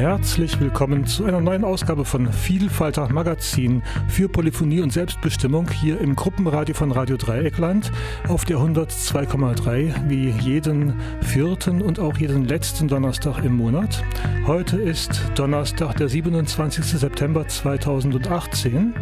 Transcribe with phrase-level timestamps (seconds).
[0.00, 6.16] Herzlich willkommen zu einer neuen Ausgabe von Vielfalter Magazin für Polyphonie und Selbstbestimmung hier im
[6.16, 7.92] Gruppenradio von Radio Dreieckland
[8.26, 14.02] auf der 102,3 wie jeden vierten und auch jeden letzten Donnerstag im Monat.
[14.46, 16.82] Heute ist Donnerstag, der 27.
[16.82, 18.94] September 2018.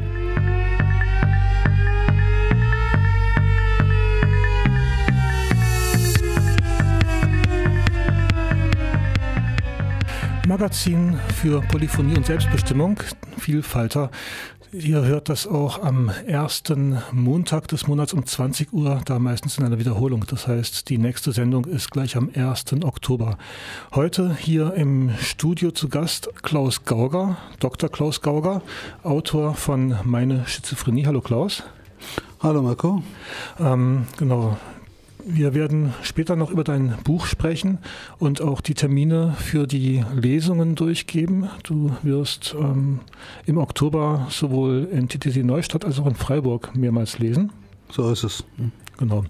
[10.48, 12.98] Magazin für Polyphonie und Selbstbestimmung,
[13.38, 14.10] Vielfalter.
[14.72, 19.66] Ihr hört das auch am ersten Montag des Monats um 20 Uhr, da meistens in
[19.66, 20.24] einer Wiederholung.
[20.26, 22.82] Das heißt, die nächste Sendung ist gleich am 1.
[22.82, 23.36] Oktober.
[23.94, 27.90] Heute hier im Studio zu Gast Klaus Gauger, Dr.
[27.90, 28.62] Klaus Gauger,
[29.02, 31.04] Autor von Meine Schizophrenie.
[31.04, 31.62] Hallo Klaus.
[32.40, 33.02] Hallo Marco.
[33.60, 34.56] Ähm, genau,
[35.28, 37.78] wir werden später noch über dein Buch sprechen
[38.18, 41.48] und auch die Termine für die Lesungen durchgeben.
[41.62, 43.00] Du wirst ähm,
[43.46, 47.52] im Oktober sowohl in TTC Neustadt als auch in Freiburg mehrmals lesen.
[47.90, 48.44] So ist es.
[48.98, 49.24] Genau.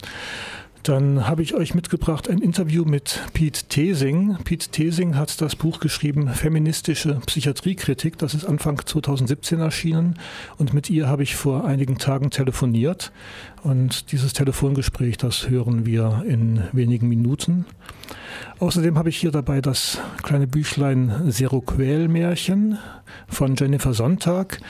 [0.88, 4.38] Dann habe ich euch mitgebracht ein Interview mit Pete Tesing.
[4.44, 8.16] Pete Tesing hat das Buch geschrieben Feministische Psychiatriekritik.
[8.16, 10.18] Das ist Anfang 2017 erschienen
[10.56, 13.12] und mit ihr habe ich vor einigen Tagen telefoniert.
[13.62, 17.66] Und dieses Telefongespräch, das hören wir in wenigen Minuten.
[18.60, 22.78] Außerdem habe ich hier dabei das kleine Büchlein Seroquel-Märchen
[23.28, 24.60] von Jennifer Sonntag.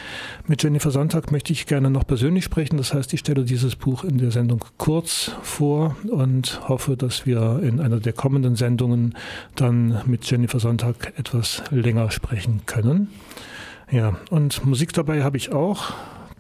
[0.47, 2.77] Mit Jennifer Sonntag möchte ich gerne noch persönlich sprechen.
[2.77, 7.61] Das heißt, ich stelle dieses Buch in der Sendung kurz vor und hoffe, dass wir
[7.63, 9.15] in einer der kommenden Sendungen
[9.55, 13.09] dann mit Jennifer Sonntag etwas länger sprechen können.
[13.91, 15.95] Ja, und Musik dabei habe ich auch.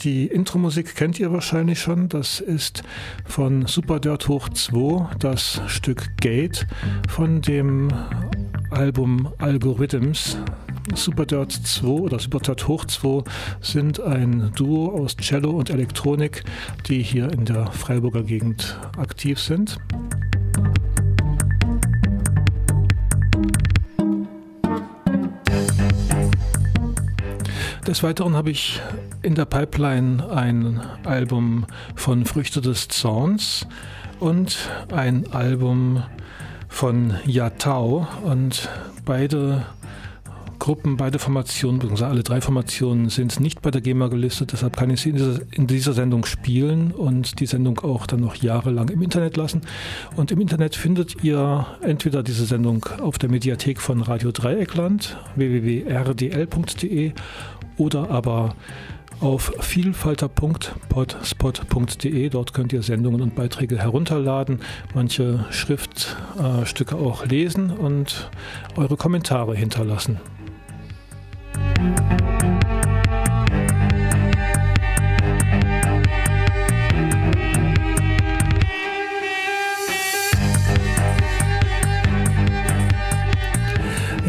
[0.04, 2.08] Die Intro-Musik kennt ihr wahrscheinlich schon.
[2.08, 2.84] Das ist
[3.24, 6.68] von Super Dirt Hoch 2 das Stück Gate
[7.08, 7.88] von dem
[8.70, 10.38] Album Algorithms.
[10.94, 13.25] Super Dirt 2 oder Super Dirt Hoch 2
[13.60, 16.44] sind ein Duo aus Cello und Elektronik,
[16.86, 19.78] die hier in der Freiburger Gegend aktiv sind.
[27.84, 28.80] Des Weiteren habe ich
[29.28, 33.66] in der Pipeline ein Album von Früchte des Zorns
[34.21, 34.56] und
[34.91, 36.03] ein Album
[36.71, 38.71] von Yatao und
[39.05, 39.66] beide
[40.59, 44.89] Gruppen, beide Formationen, beziehungsweise alle drei Formationen sind nicht bei der GEMA gelistet, deshalb kann
[44.89, 48.89] ich sie in dieser, in dieser, Sendung spielen und die Sendung auch dann noch jahrelang
[48.89, 49.60] im Internet lassen.
[50.16, 57.12] Und im Internet findet ihr entweder diese Sendung auf der Mediathek von Radio Dreieckland, www.rdl.de
[57.77, 58.55] oder aber
[59.20, 62.28] auf vielfalter.potspot.de.
[62.28, 64.60] Dort könnt ihr Sendungen und Beiträge herunterladen,
[64.94, 68.30] manche Schriftstücke auch lesen und
[68.76, 70.18] eure Kommentare hinterlassen.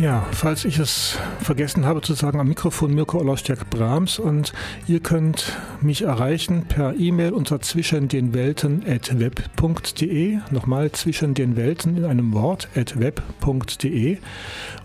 [0.01, 1.17] Ja, falls ich es
[1.50, 4.54] vergessen habe zu sagen, am Mikrofon Mirko Olostjak Brahms und
[4.86, 11.56] ihr könnt mich erreichen per E-Mail unter zwischen den Welten at web.de, nochmal zwischen den
[11.56, 14.20] Welten in einem Wort at web.de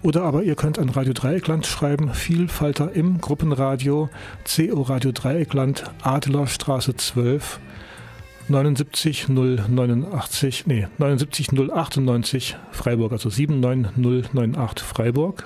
[0.00, 4.08] oder aber ihr könnt an Radio Dreieckland schreiben, Vielfalter im Gruppenradio,
[4.46, 7.60] CO Radio Dreieckland, Adlerstraße 12
[8.48, 15.44] 79 089, nee, 79 098 Freiburg, also 79098 Freiburg.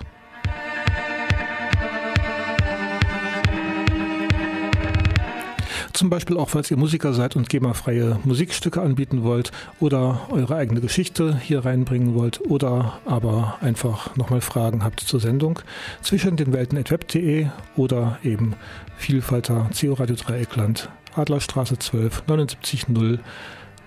[5.99, 9.51] Zum Beispiel auch, falls ihr Musiker seid und GEMA-freie Musikstücke anbieten wollt
[9.81, 15.59] oder eure eigene Geschichte hier reinbringen wollt oder aber einfach nochmal Fragen habt zur Sendung
[16.01, 18.55] zwischen den Welten.web.de oder eben
[18.97, 23.19] Vielfalter CO Radio Dreieckland Adlerstraße 12 79 0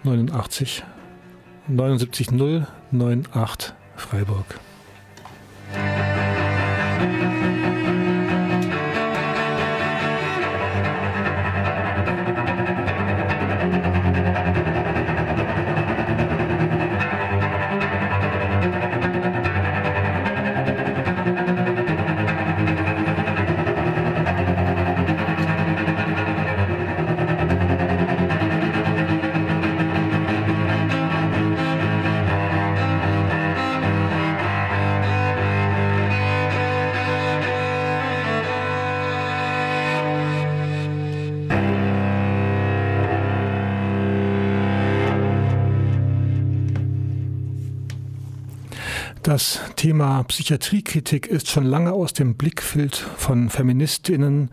[0.03, 0.83] 89
[1.69, 4.59] 79 0 98 Freiburg.
[49.31, 54.49] Das Thema Psychiatriekritik ist schon lange aus dem Blickfeld von Feministinnen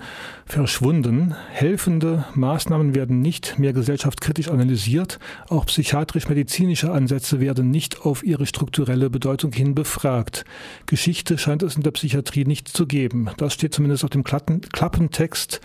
[0.47, 1.35] verschwunden.
[1.51, 5.19] Helfende Maßnahmen werden nicht mehr gesellschaftskritisch analysiert.
[5.49, 10.45] Auch psychiatrisch-medizinische Ansätze werden nicht auf ihre strukturelle Bedeutung hin befragt.
[10.87, 13.31] Geschichte scheint es in der Psychiatrie nicht zu geben.
[13.37, 15.61] Das steht zumindest auf dem Klappentext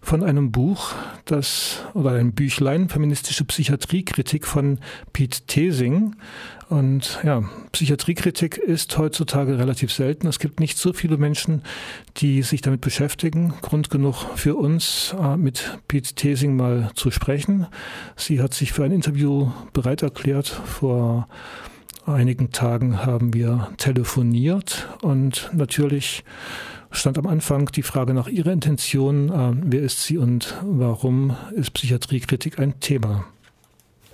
[0.00, 0.92] von einem Buch,
[1.24, 4.78] das, oder einem Büchlein, Feministische Psychiatriekritik von
[5.12, 6.14] Pete Thesing.
[6.72, 7.42] Und ja,
[7.72, 10.26] Psychiatriekritik ist heutzutage relativ selten.
[10.26, 11.60] Es gibt nicht so viele Menschen,
[12.16, 13.52] die sich damit beschäftigen.
[13.60, 17.66] Grund genug für uns, äh, mit Pete Thesing mal zu sprechen.
[18.16, 20.48] Sie hat sich für ein Interview bereit erklärt.
[20.48, 21.28] Vor
[22.06, 26.24] einigen Tagen haben wir telefoniert und natürlich
[26.90, 29.28] stand am Anfang die Frage nach ihrer Intention.
[29.28, 33.26] Äh, wer ist sie und warum ist Psychiatriekritik ein Thema?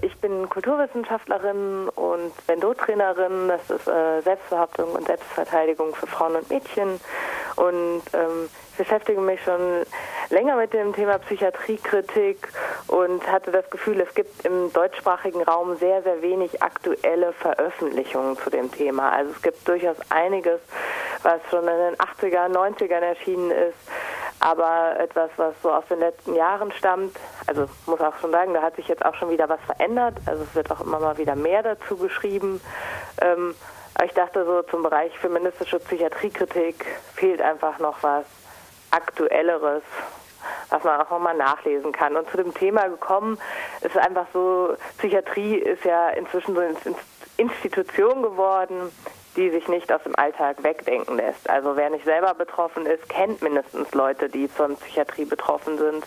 [0.01, 3.49] Ich bin Kulturwissenschaftlerin und Bendo-Trainerin.
[3.49, 7.01] Das ist äh, Selbstbehauptung und Selbstverteidigung für Frauen und Mädchen.
[7.57, 9.85] Und ähm, ich beschäftige mich schon
[10.31, 12.49] länger mit dem Thema Psychiatriekritik
[12.87, 18.51] und hatte das Gefühl, es gibt im deutschsprachigen Raum sehr, sehr wenig aktuelle Veröffentlichungen zu
[18.51, 19.11] dem Thema.
[19.11, 20.61] Also es gibt durchaus einiges,
[21.25, 23.75] was schon in den 80er, 90ern erschienen ist
[24.41, 27.17] aber etwas, was so aus den letzten Jahren stammt.
[27.47, 30.17] Also muss auch schon sagen, da hat sich jetzt auch schon wieder was verändert.
[30.27, 32.61] Also es wird auch immer mal wieder mehr dazu geschrieben.
[33.21, 33.55] Ähm,
[33.95, 38.25] aber ich dachte so zum Bereich feministische Psychiatriekritik fehlt einfach noch was
[38.91, 39.83] Aktuelleres,
[40.71, 42.17] was man auch nochmal nachlesen kann.
[42.17, 43.39] Und zu dem Thema gekommen
[43.81, 46.77] ist einfach so, Psychiatrie ist ja inzwischen so eine
[47.37, 48.93] Institution geworden,
[49.37, 51.49] die sich nicht aus dem Alltag wegdenken lässt.
[51.49, 56.05] Also wer nicht selber betroffen ist, kennt mindestens Leute, die von Psychiatrie betroffen sind.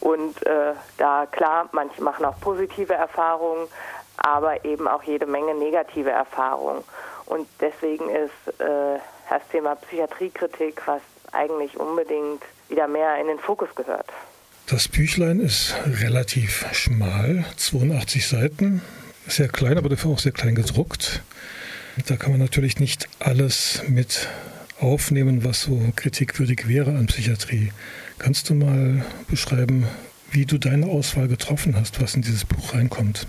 [0.00, 3.68] Und äh, da klar, manche machen auch positive Erfahrungen,
[4.16, 6.84] aber eben auch jede Menge negative Erfahrungen.
[7.26, 11.02] Und deswegen ist äh, das Thema Psychiatriekritik, was
[11.32, 14.06] eigentlich unbedingt wieder mehr in den Fokus gehört.
[14.66, 18.82] Das Büchlein ist relativ schmal, 82 Seiten,
[19.26, 21.22] sehr klein, aber dafür auch sehr klein gedruckt.
[22.06, 24.28] Da kann man natürlich nicht alles mit
[24.80, 27.72] aufnehmen, was so kritikwürdig wäre an Psychiatrie.
[28.18, 29.86] Kannst du mal beschreiben,
[30.30, 33.26] wie du deine Auswahl getroffen hast, was in dieses Buch reinkommt?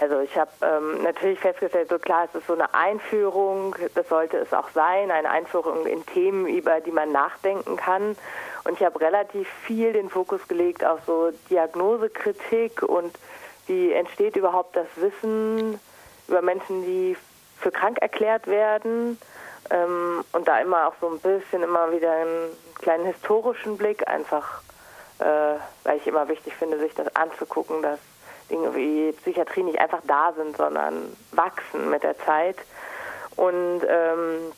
[0.00, 4.38] Also ich habe ähm, natürlich festgestellt, so klar, es ist so eine Einführung, das sollte
[4.38, 8.16] es auch sein, eine Einführung in Themen, über die man nachdenken kann.
[8.64, 13.16] Und ich habe relativ viel den Fokus gelegt auf so Diagnosekritik und
[13.66, 15.78] wie entsteht überhaupt das Wissen
[16.28, 17.16] über Menschen, die
[17.64, 19.18] für krank erklärt werden
[19.70, 24.60] ähm, und da immer auch so ein bisschen immer wieder einen kleinen historischen Blick, einfach
[25.18, 25.24] äh,
[25.84, 27.98] weil ich immer wichtig finde, sich das anzugucken, dass
[28.50, 32.56] Dinge wie Psychiatrie nicht einfach da sind, sondern wachsen mit der Zeit.
[33.36, 34.52] Und ähm,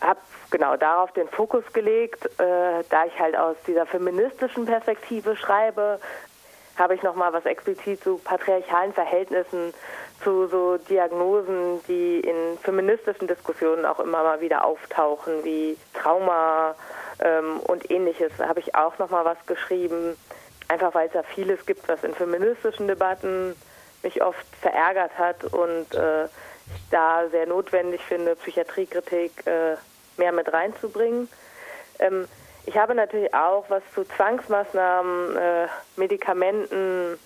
[0.00, 0.20] habe
[0.50, 6.00] genau darauf den Fokus gelegt, äh, da ich halt aus dieser feministischen Perspektive schreibe,
[6.78, 9.72] habe ich nochmal was explizit zu patriarchalen Verhältnissen
[10.22, 16.74] zu so Diagnosen, die in feministischen Diskussionen auch immer mal wieder auftauchen, wie Trauma
[17.20, 20.16] ähm, und ähnliches, habe ich auch noch mal was geschrieben.
[20.68, 23.54] Einfach weil es ja vieles gibt, was in feministischen Debatten
[24.02, 29.76] mich oft verärgert hat und äh, ich da sehr notwendig finde, Psychiatriekritik äh,
[30.18, 31.28] mehr mit reinzubringen.
[31.98, 32.28] Ähm,
[32.68, 37.18] ich habe natürlich auch was zu Zwangsmaßnahmen, äh, Medikamenten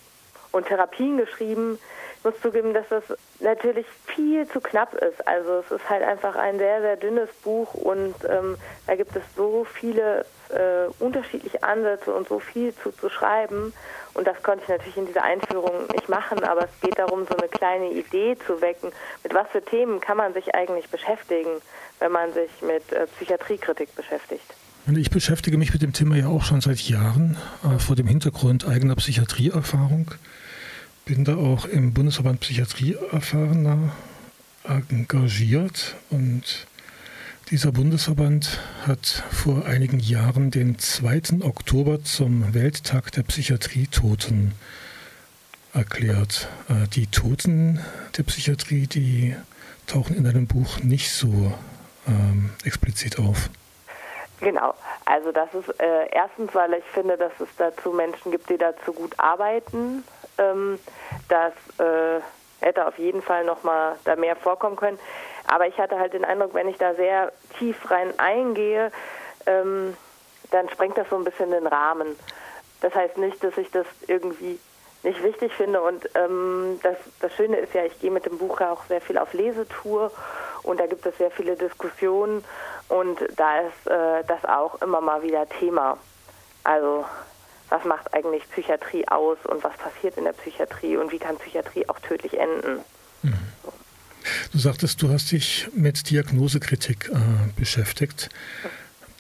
[0.52, 1.80] und Therapien geschrieben,
[2.22, 3.02] muss zugeben, dass das
[3.40, 5.26] natürlich viel zu knapp ist.
[5.26, 8.56] Also es ist halt einfach ein sehr, sehr dünnes Buch und ähm,
[8.86, 13.74] da gibt es so viele äh, unterschiedliche Ansätze und so viel zu, zu schreiben.
[14.14, 17.36] Und das konnte ich natürlich in dieser Einführung nicht machen, aber es geht darum, so
[17.36, 18.92] eine kleine Idee zu wecken.
[19.24, 21.60] Mit was für Themen kann man sich eigentlich beschäftigen,
[21.98, 24.54] wenn man sich mit äh, Psychiatriekritik beschäftigt?
[24.86, 28.66] Ich beschäftige mich mit dem Thema ja auch schon seit Jahren äh, vor dem Hintergrund
[28.66, 30.10] eigener Psychiatrieerfahrung
[31.04, 33.92] bin da auch im Bundesverband Psychiatrie Erfahrener
[34.64, 36.66] engagiert und
[37.50, 41.42] dieser Bundesverband hat vor einigen Jahren den 2.
[41.42, 44.52] Oktober zum Welttag der Psychiatrie-Toten
[45.72, 46.48] erklärt.
[46.68, 47.80] Äh, die Toten
[48.16, 49.34] der Psychiatrie, die
[49.86, 51.52] tauchen in deinem Buch nicht so
[52.06, 53.50] ähm, explizit auf.
[54.42, 54.74] Genau,
[55.06, 58.92] also das ist äh, erstens, weil ich finde, dass es dazu Menschen gibt, die dazu
[58.92, 60.04] gut arbeiten
[60.38, 60.78] ähm,
[61.28, 62.20] das äh,
[62.60, 64.98] hätte auf jeden Fall noch mal da mehr vorkommen können.
[65.46, 68.92] Aber ich hatte halt den Eindruck, wenn ich da sehr tief rein eingehe,
[69.46, 69.96] ähm,
[70.50, 72.16] dann sprengt das so ein bisschen den Rahmen.
[72.80, 74.58] Das heißt nicht, dass ich das irgendwie
[75.02, 75.82] nicht wichtig finde.
[75.82, 79.00] Und ähm, das, das Schöne ist ja, ich gehe mit dem Buch ja auch sehr
[79.00, 80.12] viel auf Lesetour
[80.62, 82.44] Und da gibt es sehr viele Diskussionen
[82.92, 85.96] und da ist äh, das auch immer mal wieder Thema.
[86.62, 87.06] Also
[87.70, 91.88] was macht eigentlich Psychiatrie aus und was passiert in der Psychiatrie und wie kann Psychiatrie
[91.88, 92.80] auch tödlich enden.
[93.22, 93.32] Mhm.
[94.52, 97.16] Du sagtest, du hast dich mit Diagnosekritik äh,
[97.58, 98.28] beschäftigt.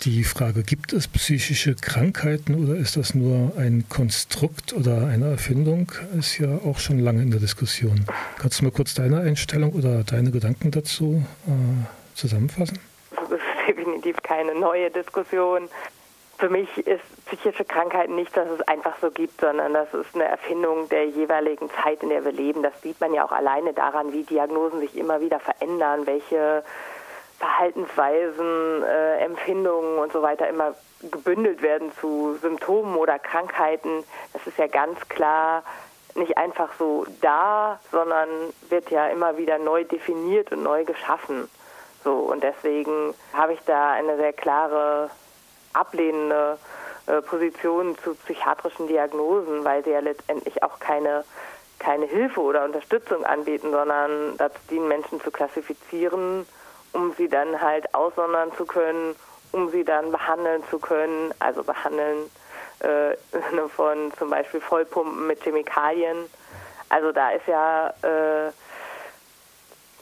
[0.02, 5.92] Die Frage, gibt es psychische Krankheiten oder ist das nur ein Konstrukt oder eine Erfindung,
[6.18, 8.04] ist ja auch schon lange in der Diskussion.
[8.38, 12.78] Kannst du mal kurz deine Einstellung oder deine Gedanken dazu äh, zusammenfassen?
[13.66, 15.68] Definitiv keine neue Diskussion
[16.42, 20.24] für mich ist psychische Krankheit nicht, dass es einfach so gibt, sondern das ist eine
[20.24, 22.64] Erfindung der jeweiligen Zeit, in der wir leben.
[22.64, 26.64] Das sieht man ja auch alleine daran, wie Diagnosen sich immer wieder verändern, welche
[27.38, 30.74] Verhaltensweisen, äh, Empfindungen und so weiter immer
[31.12, 34.02] gebündelt werden zu Symptomen oder Krankheiten.
[34.32, 35.62] Das ist ja ganz klar
[36.16, 38.28] nicht einfach so da, sondern
[38.68, 41.48] wird ja immer wieder neu definiert und neu geschaffen.
[42.04, 45.10] So und deswegen habe ich da eine sehr klare
[45.72, 46.58] ablehnende
[47.06, 51.24] äh, Position zu psychiatrischen Diagnosen, weil sie ja letztendlich auch keine,
[51.78, 56.46] keine Hilfe oder Unterstützung anbieten, sondern dazu dienen, Menschen zu klassifizieren,
[56.92, 59.16] um sie dann halt aussondern zu können,
[59.52, 62.30] um sie dann behandeln zu können, also behandeln
[62.80, 63.16] äh,
[63.68, 66.28] von zum Beispiel Vollpumpen mit Chemikalien.
[66.88, 68.52] Also da ist ja, äh,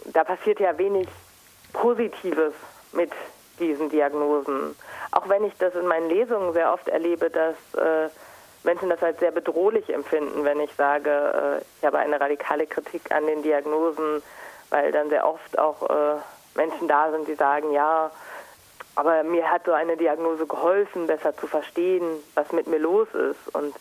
[0.06, 1.08] da passiert ja wenig
[1.72, 2.54] Positives
[2.92, 3.12] mit
[3.58, 4.74] diesen Diagnosen.
[5.12, 8.08] Auch wenn ich das in meinen Lesungen sehr oft erlebe, dass äh,
[8.64, 13.12] Menschen das als sehr bedrohlich empfinden, wenn ich sage, äh, ich habe eine radikale Kritik
[13.12, 14.22] an den Diagnosen,
[14.70, 16.16] weil dann sehr oft auch äh,
[16.54, 18.10] Menschen da sind, die sagen, ja,
[18.96, 23.54] aber mir hat so eine Diagnose geholfen, besser zu verstehen, was mit mir los ist.
[23.54, 23.74] Und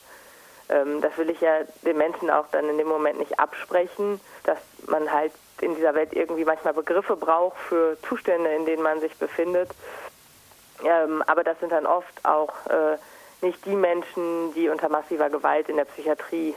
[0.70, 4.60] ähm, das will ich ja den Menschen auch dann in dem Moment nicht absprechen, dass
[4.88, 9.16] man halt in dieser Welt irgendwie manchmal Begriffe braucht für Zustände, in denen man sich
[9.16, 9.70] befindet.
[10.84, 12.98] Ähm, aber das sind dann oft auch äh,
[13.46, 16.56] nicht die Menschen, die unter massiver Gewalt in der Psychiatrie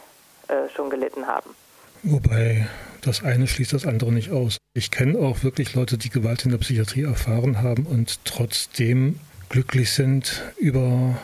[0.49, 1.55] äh, schon gelitten haben.
[2.03, 2.67] Wobei
[3.03, 4.59] das eine schließt das andere nicht aus.
[4.75, 9.93] Ich kenne auch wirklich Leute, die Gewalt in der Psychiatrie erfahren haben und trotzdem glücklich
[9.93, 11.17] sind über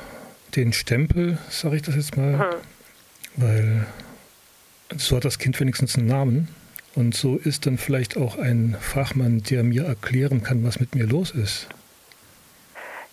[0.55, 2.45] den Stempel, sage ich das jetzt mal, mhm.
[3.37, 3.87] weil
[4.97, 6.49] so hat das Kind wenigstens einen Namen
[6.99, 11.07] und so ist dann vielleicht auch ein Fachmann, der mir erklären kann, was mit mir
[11.07, 11.69] los ist.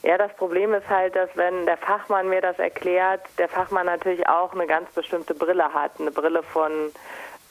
[0.01, 4.27] Ja, das Problem ist halt, dass wenn der Fachmann mir das erklärt, der Fachmann natürlich
[4.27, 6.71] auch eine ganz bestimmte Brille hat, eine Brille von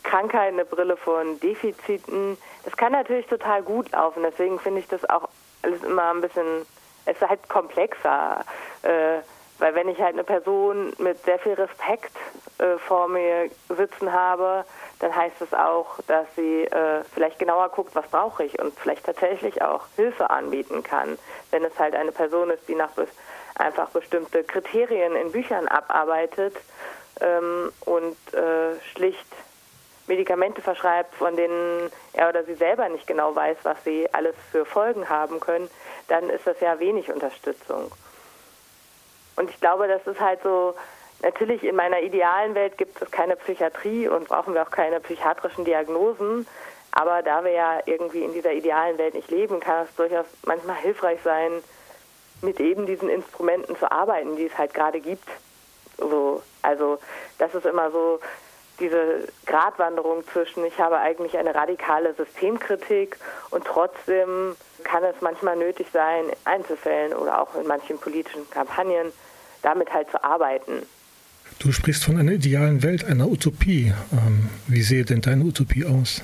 [0.02, 2.36] Krankheit, eine Brille von Defiziten.
[2.64, 4.22] Das kann natürlich total gut laufen.
[4.24, 5.28] Deswegen finde ich das auch
[5.62, 6.66] alles immer ein bisschen,
[7.06, 8.44] es ist halt komplexer.
[8.82, 9.20] Äh,
[9.58, 12.12] weil wenn ich halt eine Person mit sehr viel Respekt
[12.58, 14.64] äh, vor mir sitzen habe,
[15.04, 19.04] dann heißt es auch, dass sie äh, vielleicht genauer guckt, was brauche ich und vielleicht
[19.04, 21.18] tatsächlich auch Hilfe anbieten kann.
[21.50, 23.06] Wenn es halt eine Person ist, die nach be
[23.54, 26.56] einfach bestimmte Kriterien in Büchern abarbeitet
[27.20, 29.26] ähm, und äh, schlicht
[30.06, 34.64] Medikamente verschreibt, von denen er oder sie selber nicht genau weiß, was sie alles für
[34.64, 35.68] Folgen haben können,
[36.08, 37.92] dann ist das ja wenig Unterstützung.
[39.36, 40.74] Und ich glaube, das ist halt so,
[41.24, 45.64] natürlich in meiner idealen Welt gibt es keine Psychiatrie und brauchen wir auch keine psychiatrischen
[45.64, 46.46] Diagnosen.
[46.92, 50.76] Aber da wir ja irgendwie in dieser idealen Welt nicht leben, kann es durchaus manchmal
[50.76, 51.50] hilfreich sein,
[52.42, 55.28] mit eben diesen Instrumenten zu arbeiten, die es halt gerade gibt.
[55.98, 56.98] So, also
[57.38, 58.20] das ist immer so
[58.80, 63.18] diese Gratwanderung zwischen, ich habe eigentlich eine radikale Systemkritik
[63.50, 69.12] und trotzdem kann es manchmal nötig sein, in Einzelfällen oder auch in manchen politischen Kampagnen
[69.62, 70.86] damit halt zu arbeiten.
[71.58, 73.92] Du sprichst von einer idealen Welt, einer Utopie.
[74.12, 76.22] Ähm, wie sehe denn deine Utopie aus?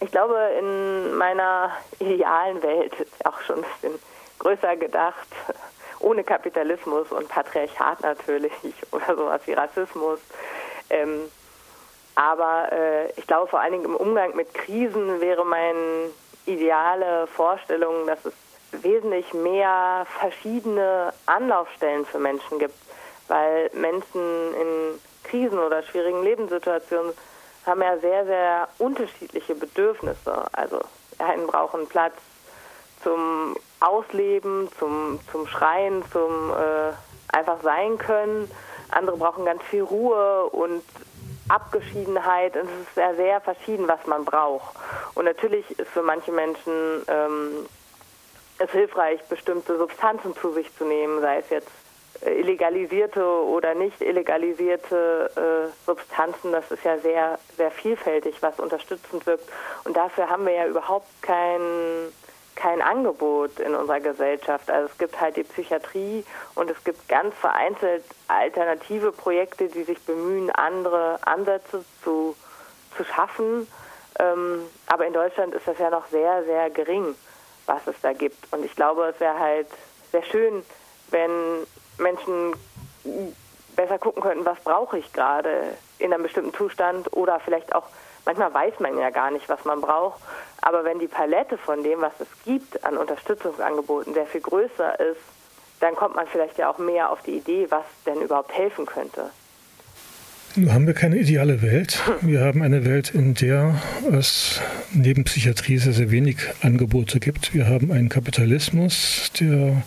[0.00, 2.92] Ich glaube, in meiner idealen Welt,
[3.24, 3.98] auch schon ein bisschen
[4.38, 5.28] größer gedacht,
[6.00, 8.52] ohne Kapitalismus und Patriarchat natürlich
[8.92, 10.18] oder sowas wie Rassismus.
[10.88, 11.20] Ähm,
[12.14, 16.10] aber äh, ich glaube, vor allen Dingen im Umgang mit Krisen wäre meine
[16.46, 18.32] ideale Vorstellung, dass es
[18.82, 22.74] wesentlich mehr verschiedene Anlaufstellen für Menschen gibt,
[23.30, 27.12] weil Menschen in Krisen oder schwierigen Lebenssituationen
[27.64, 30.44] haben ja sehr, sehr unterschiedliche Bedürfnisse.
[30.52, 30.80] Also
[31.18, 32.14] einen brauchen Platz
[33.02, 36.92] zum Ausleben, zum, zum Schreien, zum äh,
[37.34, 38.50] einfach sein können.
[38.90, 40.82] Andere brauchen ganz viel Ruhe und
[41.48, 42.56] Abgeschiedenheit.
[42.56, 44.74] Und es ist sehr, sehr verschieden, was man braucht.
[45.14, 47.66] Und natürlich ist für manche Menschen ähm,
[48.58, 51.70] es hilfreich, bestimmte Substanzen zu sich zu nehmen, sei es jetzt
[52.22, 59.48] illegalisierte oder nicht illegalisierte äh, Substanzen, das ist ja sehr, sehr vielfältig, was unterstützend wirkt.
[59.84, 61.60] Und dafür haben wir ja überhaupt kein,
[62.56, 64.70] kein Angebot in unserer Gesellschaft.
[64.70, 66.24] Also es gibt halt die Psychiatrie
[66.54, 72.36] und es gibt ganz vereinzelt alternative Projekte, die sich bemühen, andere Ansätze zu,
[72.96, 73.66] zu schaffen.
[74.18, 77.14] Ähm, aber in Deutschland ist das ja noch sehr, sehr gering,
[77.64, 78.52] was es da gibt.
[78.52, 79.68] Und ich glaube, es wäre halt
[80.12, 80.62] sehr schön,
[81.10, 81.66] wenn
[82.00, 82.54] Menschen
[83.76, 87.84] besser gucken könnten, was brauche ich gerade in einem bestimmten Zustand oder vielleicht auch,
[88.24, 90.20] manchmal weiß man ja gar nicht, was man braucht,
[90.60, 95.20] aber wenn die Palette von dem, was es gibt an Unterstützungsangeboten, sehr viel größer ist,
[95.80, 99.30] dann kommt man vielleicht ja auch mehr auf die Idee, was denn überhaupt helfen könnte.
[100.56, 102.02] Nun haben wir keine ideale Welt.
[102.22, 103.80] Wir haben eine Welt, in der
[104.10, 104.60] es
[104.92, 107.54] neben Psychiatrie sehr, sehr wenig Angebote gibt.
[107.54, 109.84] Wir haben einen Kapitalismus, der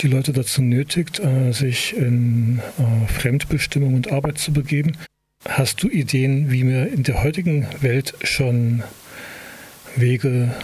[0.00, 4.96] die Leute dazu nötigt, äh, sich in äh, Fremdbestimmung und Arbeit zu begeben.
[5.46, 8.82] Hast du Ideen, wie wir in der heutigen Welt schon
[9.94, 10.54] Wege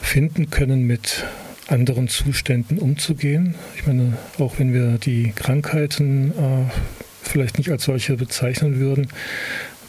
[0.00, 1.26] finden können, mit
[1.68, 3.54] anderen Zuständen umzugehen?
[3.76, 6.97] Ich meine, auch wenn wir die Krankheiten äh,
[7.28, 9.08] vielleicht nicht als solche bezeichnen würden,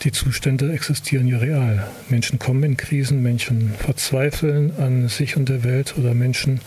[0.04, 1.90] die Zustände existieren ja real.
[2.08, 6.62] Menschen kommen in Krisen, Menschen verzweifeln an sich und der Welt oder Menschen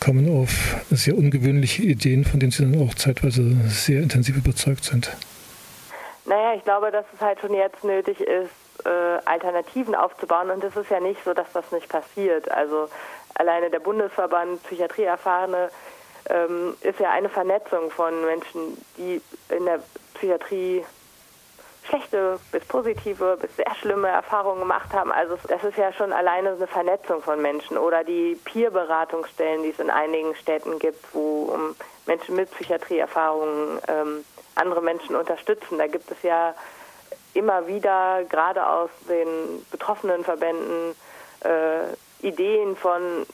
[0.00, 5.14] kommen auf sehr ungewöhnliche Ideen, von denen sie dann auch zeitweise sehr intensiv überzeugt sind.
[6.24, 8.50] Naja, ich glaube, dass es halt schon jetzt nötig ist,
[8.84, 10.50] äh, Alternativen aufzubauen.
[10.50, 12.50] Und es ist ja nicht so, dass das nicht passiert.
[12.50, 12.88] Also
[13.34, 15.70] alleine der Bundesverband Psychiatrieerfahrene
[16.28, 19.80] ähm, ist ja eine Vernetzung von Menschen, die in der
[20.14, 20.84] Psychiatrie
[21.84, 25.12] schlechte bis positive bis sehr schlimme Erfahrungen gemacht haben.
[25.12, 29.78] Also das ist ja schon alleine eine Vernetzung von Menschen oder die Peer-Beratungsstellen, die es
[29.78, 31.56] in einigen Städten gibt, wo
[32.06, 34.24] Menschen mit Psychiatrieerfahrungen ähm,
[34.56, 35.78] andere Menschen unterstützen.
[35.78, 36.54] Da gibt es ja
[37.34, 40.94] immer wieder, gerade aus den betroffenen Verbänden,
[41.44, 43.26] äh, Ideen von,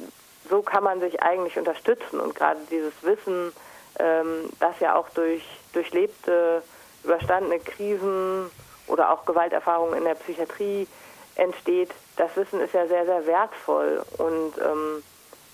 [0.48, 3.52] so kann man sich eigentlich unterstützen und gerade dieses Wissen,
[3.98, 6.62] ähm, das ja auch durch durchlebte,
[7.04, 8.50] überstandene Krisen
[8.86, 10.86] oder auch Gewalterfahrungen in der Psychiatrie
[11.34, 15.02] entsteht, das Wissen ist ja sehr, sehr wertvoll und ähm,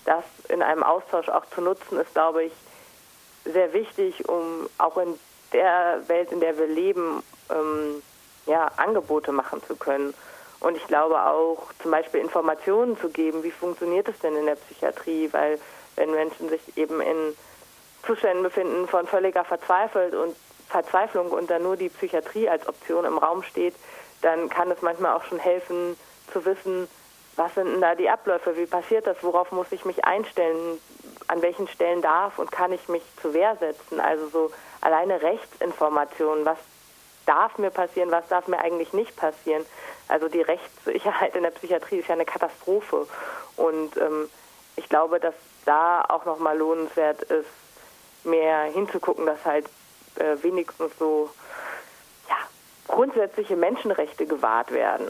[0.05, 2.53] das in einem Austausch auch zu nutzen, ist, glaube ich,
[3.45, 5.17] sehr wichtig, um auch in
[5.53, 8.01] der Welt, in der wir leben, ähm,
[8.45, 10.13] ja, Angebote machen zu können.
[10.59, 14.55] Und ich glaube auch zum Beispiel Informationen zu geben, wie funktioniert es denn in der
[14.55, 15.59] Psychiatrie, weil
[15.95, 17.35] wenn Menschen sich eben in
[18.05, 20.35] Zuständen befinden von völliger Verzweifelt und
[20.67, 23.75] Verzweiflung und dann nur die Psychiatrie als Option im Raum steht,
[24.21, 25.97] dann kann es manchmal auch schon helfen
[26.31, 26.87] zu wissen,
[27.35, 30.79] was sind denn da die Abläufe, wie passiert das, worauf muss ich mich einstellen,
[31.27, 33.99] an welchen Stellen darf und kann ich mich zur Wehr setzen.
[33.99, 36.57] Also so alleine Rechtsinformationen, was
[37.25, 39.65] darf mir passieren, was darf mir eigentlich nicht passieren.
[40.09, 43.07] Also die Rechtssicherheit in der Psychiatrie ist ja eine Katastrophe.
[43.55, 44.27] Und ähm,
[44.75, 47.47] ich glaube, dass da auch nochmal lohnenswert ist,
[48.23, 49.65] mehr hinzugucken, dass halt
[50.15, 51.29] äh, wenigstens so
[52.27, 52.35] ja,
[52.87, 55.09] grundsätzliche Menschenrechte gewahrt werden.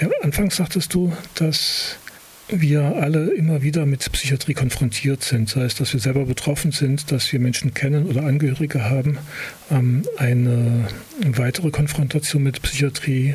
[0.00, 1.98] Ja, anfangs sagtest du, dass
[2.48, 7.12] wir alle immer wieder mit Psychiatrie konfrontiert sind, sei es, dass wir selber betroffen sind,
[7.12, 9.18] dass wir Menschen kennen oder Angehörige haben.
[9.70, 10.88] Ähm, eine
[11.24, 13.34] weitere Konfrontation mit Psychiatrie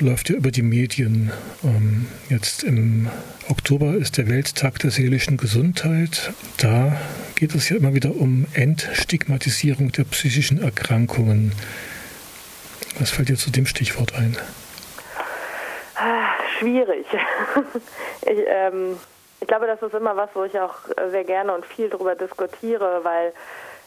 [0.00, 1.30] läuft ja über die Medien.
[1.62, 3.08] Ähm, jetzt im
[3.48, 6.32] Oktober ist der Welttag der seelischen Gesundheit.
[6.56, 6.96] Da
[7.34, 11.52] geht es ja immer wieder um Entstigmatisierung der psychischen Erkrankungen.
[12.98, 14.36] Was fällt dir zu dem Stichwort ein?
[16.62, 17.06] Schwierig.
[18.22, 18.98] ich, ähm,
[19.40, 20.74] ich glaube, das ist immer was, wo ich auch
[21.10, 23.32] sehr gerne und viel darüber diskutiere, weil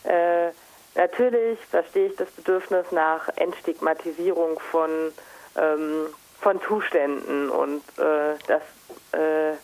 [0.04, 0.52] äh,
[0.96, 4.90] natürlich verstehe ich das Bedürfnis nach Entstigmatisierung von,
[5.58, 6.08] ähm,
[6.42, 8.62] von Zuständen und äh, das
[9.14, 9.56] äh,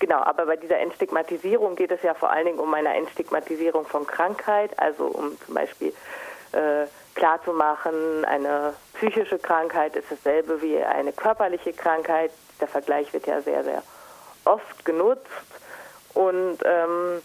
[0.00, 4.06] Genau, aber bei dieser Entstigmatisierung geht es ja vor allen Dingen um eine Entstigmatisierung von
[4.06, 5.92] Krankheit, also um zum Beispiel
[6.52, 13.40] äh, klarzumachen, eine psychische Krankheit ist dasselbe wie eine körperliche Krankheit der Vergleich wird ja
[13.40, 13.82] sehr, sehr
[14.44, 15.26] oft genutzt.
[16.14, 17.22] Und ähm,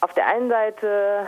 [0.00, 1.26] auf der einen Seite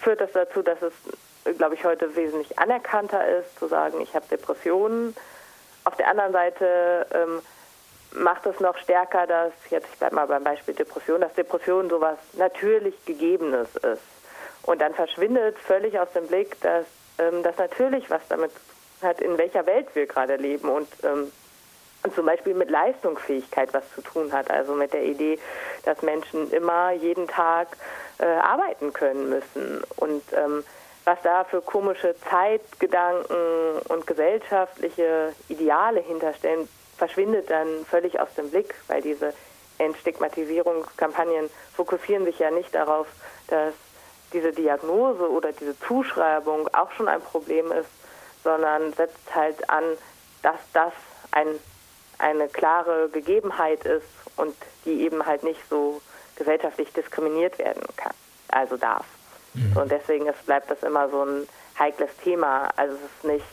[0.00, 4.26] führt das dazu, dass es, glaube ich, heute wesentlich anerkannter ist, zu sagen, ich habe
[4.28, 5.16] Depressionen.
[5.84, 7.42] Auf der anderen Seite ähm,
[8.14, 12.18] macht es noch stärker, dass, jetzt ich bleibe mal beim Beispiel Depression, dass Depression sowas
[12.34, 14.02] natürlich Gegebenes ist.
[14.62, 16.86] Und dann verschwindet völlig aus dem Blick, dass
[17.18, 18.52] ähm, das natürlich was damit
[19.02, 21.30] hat, in welcher Welt wir gerade leben und ähm,
[22.14, 24.50] zum Beispiel mit Leistungsfähigkeit was zu tun hat.
[24.50, 25.38] Also mit der Idee,
[25.84, 27.68] dass Menschen immer jeden Tag
[28.18, 29.82] äh, arbeiten können müssen.
[29.96, 30.64] Und ähm,
[31.04, 38.74] was da für komische Zeitgedanken und gesellschaftliche Ideale hinterstellen, verschwindet dann völlig aus dem Blick,
[38.86, 39.34] weil diese
[39.78, 43.06] Entstigmatisierungskampagnen fokussieren sich ja nicht darauf,
[43.48, 43.74] dass
[44.32, 47.90] diese Diagnose oder diese Zuschreibung auch schon ein Problem ist,
[48.42, 49.84] sondern setzt halt an,
[50.42, 50.92] dass das
[51.32, 51.46] ein,
[52.18, 56.00] eine klare Gegebenheit ist und die eben halt nicht so
[56.36, 58.14] gesellschaftlich diskriminiert werden kann,
[58.48, 59.06] also darf.
[59.54, 59.76] Mhm.
[59.76, 61.46] Und deswegen ist, bleibt das immer so ein
[61.78, 62.70] heikles Thema.
[62.76, 63.46] Also es ist nicht,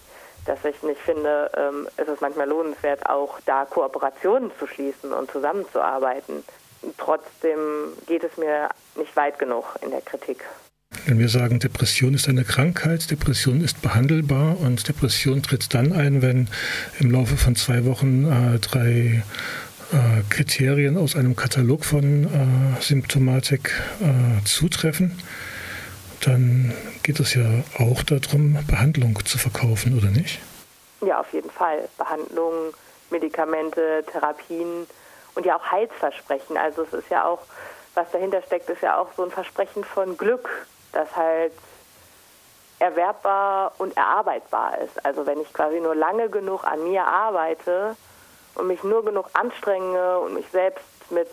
[0.45, 5.31] dass ich nicht finde, ähm, es ist manchmal lohnenswert, auch da Kooperationen zu schließen und
[5.31, 6.43] zusammenzuarbeiten.
[6.97, 10.43] Trotzdem geht es mir nicht weit genug in der Kritik.
[11.05, 16.21] Wenn wir sagen, Depression ist eine Krankheit, Depression ist behandelbar und Depression tritt dann ein,
[16.21, 16.47] wenn
[16.99, 19.23] im Laufe von zwei Wochen äh, drei
[19.91, 25.19] äh, Kriterien aus einem Katalog von äh, Symptomatik äh, zutreffen,
[26.21, 30.39] dann geht es ja auch darum, Behandlung zu verkaufen, oder nicht?
[31.05, 31.89] Ja, auf jeden Fall.
[31.97, 32.53] Behandlung,
[33.09, 34.85] Medikamente, Therapien
[35.33, 36.57] und ja auch Heilsversprechen.
[36.57, 37.41] Also es ist ja auch,
[37.95, 40.47] was dahinter steckt, ist ja auch so ein Versprechen von Glück,
[40.91, 41.53] das halt
[42.79, 45.05] erwerbbar und erarbeitbar ist.
[45.05, 47.95] Also wenn ich quasi nur lange genug an mir arbeite
[48.55, 51.29] und mich nur genug anstrenge und mich selbst mit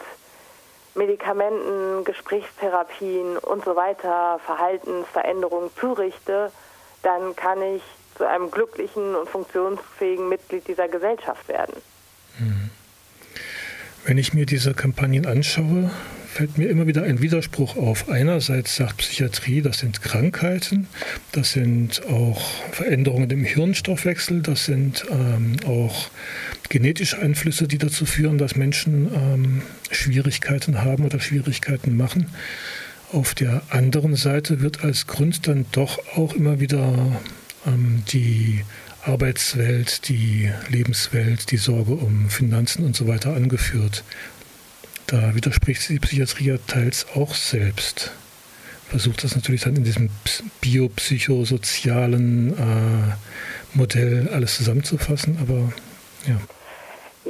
[0.94, 6.52] Medikamenten, Gesprächstherapien und so weiter, Verhaltensveränderungen zurichte,
[7.02, 7.82] dann kann ich
[8.16, 11.74] zu einem glücklichen und funktionsfähigen Mitglied dieser Gesellschaft werden.
[12.38, 12.70] Mhm.
[14.04, 15.90] Wenn ich mir diese Kampagnen anschaue,
[16.32, 18.08] fällt mir immer wieder ein Widerspruch auf.
[18.08, 20.86] Einerseits sagt Psychiatrie, das sind Krankheiten,
[21.32, 26.10] das sind auch Veränderungen im Hirnstoffwechsel, das sind ähm, auch
[26.68, 32.26] genetische Einflüsse, die dazu führen, dass Menschen ähm, Schwierigkeiten haben oder Schwierigkeiten machen.
[33.10, 37.20] Auf der anderen Seite wird als Grund dann doch auch immer wieder
[37.66, 38.62] ähm, die
[39.02, 44.04] Arbeitswelt, die Lebenswelt, die Sorge um Finanzen und so weiter angeführt.
[45.08, 48.12] Da widerspricht die Psychiatrie ja teils auch selbst.
[48.90, 50.10] Versucht das natürlich dann in diesem
[50.60, 55.72] biopsychosozialen äh, Modell alles zusammenzufassen, aber
[56.30, 56.38] ja.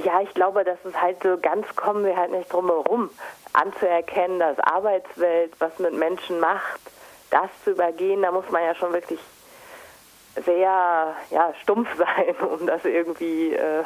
[0.04, 3.10] Ja, ich glaube, dass es halt so ganz kommen wir halt nicht drum herum,
[3.52, 6.80] anzuerkennen, dass Arbeitswelt was mit Menschen macht,
[7.30, 9.20] das zu übergehen, da muss man ja schon wirklich
[10.44, 13.84] sehr ja, stumpf sein, um das irgendwie äh,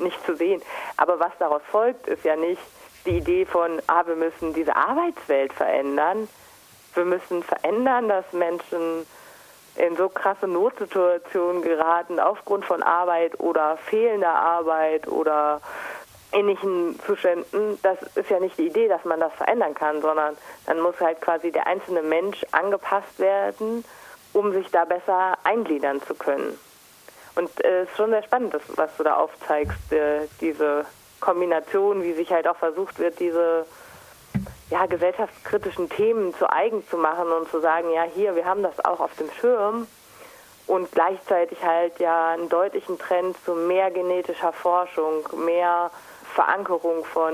[0.00, 0.60] nicht zu sehen.
[0.96, 2.62] Aber was daraus folgt, ist ja nicht,
[3.06, 6.28] die Idee von, ah, wir müssen diese Arbeitswelt verändern.
[6.94, 9.06] Wir müssen verändern, dass Menschen
[9.76, 15.60] in so krasse Notsituationen geraten aufgrund von Arbeit oder fehlender Arbeit oder
[16.32, 17.78] ähnlichen Zuständen.
[17.82, 20.36] Das ist ja nicht die Idee, dass man das verändern kann, sondern
[20.66, 23.84] dann muss halt quasi der einzelne Mensch angepasst werden,
[24.32, 26.58] um sich da besser eingliedern zu können.
[27.36, 30.84] Und es äh, ist schon sehr spannend, was du da aufzeigst, äh, diese
[31.20, 33.66] Kombination, wie sich halt auch versucht wird, diese
[34.70, 38.84] ja, gesellschaftskritischen Themen zu eigen zu machen und zu sagen, ja, hier, wir haben das
[38.84, 39.86] auch auf dem Schirm
[40.66, 45.90] und gleichzeitig halt ja einen deutlichen Trend zu mehr genetischer Forschung, mehr
[46.34, 47.32] Verankerung von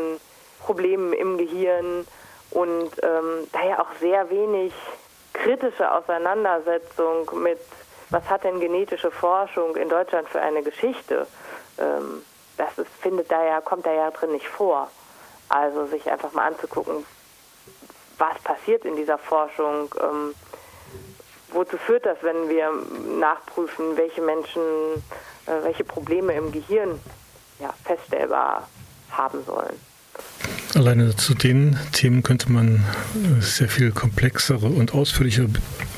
[0.61, 2.07] Problemen im Gehirn
[2.51, 4.72] und ähm, daher auch sehr wenig
[5.35, 7.61] kritische Auseinandersetzung mit,
[8.09, 11.27] was hat denn genetische Forschung in Deutschland für eine Geschichte.
[11.79, 12.22] Ähm,
[12.57, 14.90] das ist, findet da ja, kommt da ja drin nicht vor.
[15.49, 17.05] Also sich einfach mal anzugucken,
[18.19, 20.35] was passiert in dieser Forschung, ähm,
[21.53, 22.73] wozu führt das, wenn wir
[23.19, 24.62] nachprüfen, welche Menschen,
[25.47, 27.01] äh, welche Probleme im Gehirn
[27.61, 28.69] ja, feststellbar
[29.11, 29.81] haben sollen.
[30.74, 35.48] Alleine zu den Themen könnte man äh, sehr viel komplexere und ausführlichere,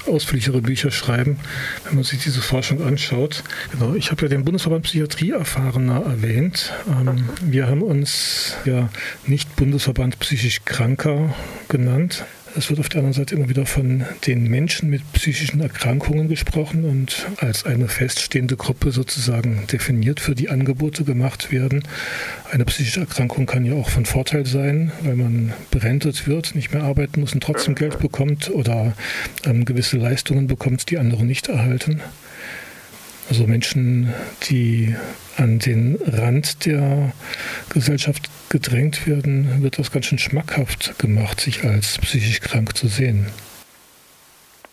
[0.07, 1.41] ausführlichere Bücher schreiben,
[1.85, 3.43] wenn man sich diese Forschung anschaut.
[3.73, 6.73] Genau, ich habe ja den Bundesverband Psychiatrie Erfahrener erwähnt.
[6.89, 8.89] Ähm, wir haben uns ja
[9.27, 11.35] nicht Bundesverband psychisch Kranker
[11.69, 12.25] genannt.
[12.57, 16.85] Es wird auf der anderen Seite immer wieder von den Menschen mit psychischen Erkrankungen gesprochen
[16.85, 21.83] und als eine feststehende Gruppe sozusagen definiert, für die Angebote gemacht werden.
[22.51, 26.83] Eine psychische Erkrankung kann ja auch von Vorteil sein, weil man berentet wird, nicht mehr
[26.83, 28.95] arbeiten muss und trotzdem Geld bekommt oder
[29.45, 32.01] ähm, gewisse Leistungen bekommt, die andere nicht erhalten.
[33.29, 34.15] Also Menschen,
[34.49, 34.97] die
[35.37, 37.13] an den Rand der
[37.73, 43.31] Gesellschaft gedrängt werden, wird das ganz schön schmackhaft gemacht, sich als psychisch krank zu sehen.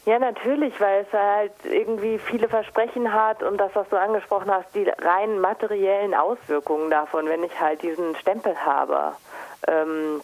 [0.06, 4.74] Ja, natürlich, weil es halt irgendwie viele Versprechen hat und das, was du angesprochen hast,
[4.76, 9.14] die rein materiellen Auswirkungen davon, wenn ich halt diesen Stempel habe.
[9.68, 10.22] Ähm,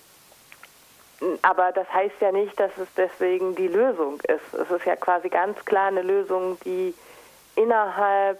[1.42, 4.54] aber das heißt ja nicht, dass es deswegen die Lösung ist.
[4.54, 6.94] Es ist ja quasi ganz klar eine Lösung, die
[7.62, 8.40] innerhalb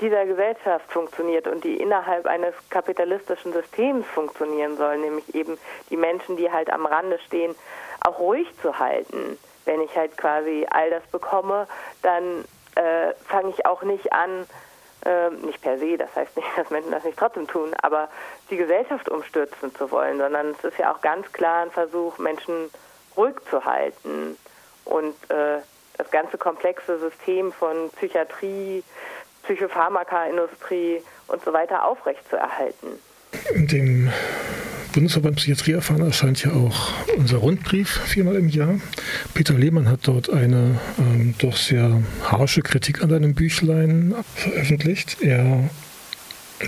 [0.00, 5.58] dieser Gesellschaft funktioniert und die innerhalb eines kapitalistischen Systems funktionieren soll, nämlich eben
[5.90, 7.54] die Menschen, die halt am Rande stehen,
[8.00, 9.38] auch ruhig zu halten.
[9.64, 11.68] Wenn ich halt quasi all das bekomme,
[12.02, 14.46] dann äh, fange ich auch nicht an,
[15.04, 18.08] äh, nicht per se, das heißt nicht, dass Menschen das nicht trotzdem tun, aber
[18.50, 22.70] die Gesellschaft umstürzen zu wollen, sondern es ist ja auch ganz klar ein Versuch, Menschen
[23.16, 24.36] ruhig zu halten
[24.84, 25.60] und äh,
[25.98, 28.82] das ganze komplexe System von Psychiatrie,
[29.44, 32.98] Psychopharmakaindustrie und so weiter aufrechtzuerhalten.
[33.54, 34.12] In dem
[34.92, 38.78] Bundesverband Psychiatrie erfahren erscheint ja auch unser Rundbrief viermal im Jahr.
[39.32, 45.22] Peter Lehmann hat dort eine ähm, doch sehr harsche Kritik an deinem Büchlein veröffentlicht.
[45.22, 45.70] Er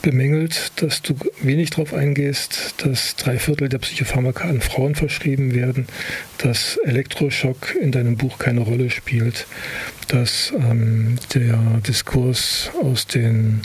[0.02, 5.86] bemängelt, dass du wenig darauf eingehst, dass drei Viertel der Psychopharmaka an Frauen verschrieben werden,
[6.38, 9.46] dass Elektroschock in deinem Buch keine Rolle spielt,
[10.08, 13.62] dass ähm, der Diskurs aus den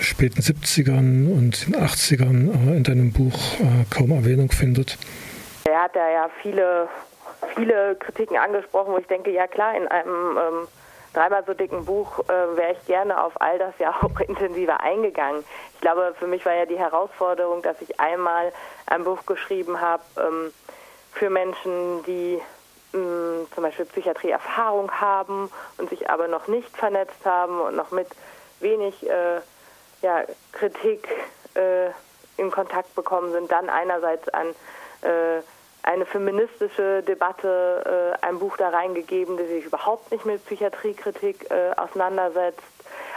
[0.00, 4.98] späten 70ern und den 80ern äh, in deinem Buch äh, kaum Erwähnung findet.
[5.64, 6.88] Er hat da ja viele,
[7.56, 10.68] viele Kritiken angesprochen, wo ich denke, ja klar, in einem ähm,
[11.14, 15.44] dreimal so dicken Buch äh, wäre ich gerne auf all das ja auch intensiver eingegangen.
[15.74, 18.52] Ich glaube, für mich war ja die Herausforderung, dass ich einmal
[18.86, 20.52] ein Buch geschrieben habe ähm,
[21.12, 22.42] für Menschen, die
[22.92, 27.90] mh, mm, zum Beispiel Psychiatrieerfahrung haben und sich aber noch nicht vernetzt haben und noch
[27.90, 28.08] mit
[28.60, 29.40] wenig äh,
[30.02, 31.08] ja, Kritik
[31.54, 31.90] äh,
[32.36, 34.48] in Kontakt bekommen sind, dann einerseits an
[35.02, 35.40] äh,
[35.84, 41.72] eine feministische Debatte, äh, ein Buch da reingegeben, das sich überhaupt nicht mit Psychiatriekritik äh,
[41.76, 42.62] auseinandersetzt.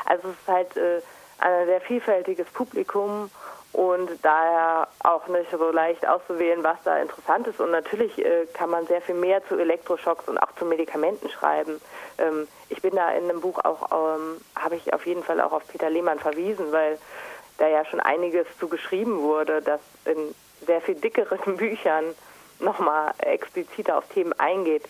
[0.06, 1.02] Also es ist halt äh,
[1.40, 3.30] ein sehr vielfältiges Publikum
[3.72, 7.62] und daher auch nicht so leicht auszuwählen, was da interessant ist.
[7.62, 11.80] Und natürlich äh, kann man sehr viel mehr zu Elektroschocks und auch zu Medikamenten schreiben.
[12.18, 15.54] Ähm, ich bin da in dem Buch auch, ähm, habe ich auf jeden Fall auch
[15.54, 16.98] auf Peter Lehmann verwiesen, weil
[17.60, 22.14] da ja schon einiges zu geschrieben wurde, das in sehr viel dickeren Büchern
[22.60, 24.84] nochmal expliziter auf Themen eingeht.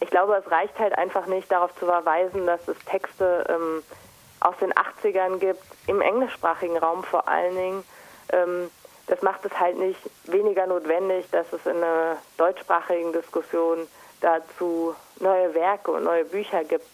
[0.00, 3.82] Ich glaube, es reicht halt einfach nicht darauf zu verweisen, dass es Texte ähm,
[4.40, 7.84] aus den 80ern gibt, im englischsprachigen Raum vor allen Dingen.
[8.32, 8.70] Ähm,
[9.06, 13.86] das macht es halt nicht weniger notwendig, dass es in einer deutschsprachigen Diskussion
[14.20, 16.86] dazu neue Werke und neue Bücher gibt.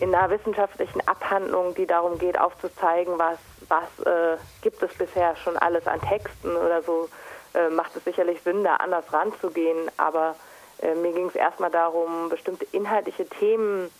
[0.00, 5.56] In einer wissenschaftlichen Abhandlung, die darum geht, aufzuzeigen, was, was äh, gibt es bisher schon
[5.56, 7.08] alles an Texten oder so,
[7.54, 9.90] äh, macht es sicherlich Sinn, da anders ranzugehen.
[9.96, 10.36] Aber
[10.80, 13.90] äh, mir ging es erstmal darum, bestimmte inhaltliche Themen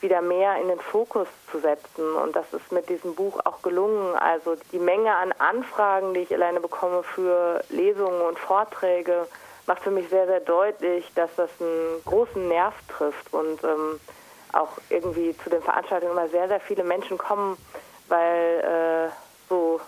[0.00, 2.16] wieder mehr in den Fokus zu setzen.
[2.16, 4.16] Und das ist mit diesem Buch auch gelungen.
[4.16, 9.26] Also die Menge an Anfragen, die ich alleine bekomme für Lesungen und Vorträge,
[9.66, 14.00] macht für mich sehr, sehr deutlich, dass das einen großen Nerv trifft und ähm,
[14.52, 17.56] auch irgendwie zu den Veranstaltungen immer sehr, sehr viele Menschen kommen,
[18.08, 19.12] weil äh,
[19.48, 19.80] so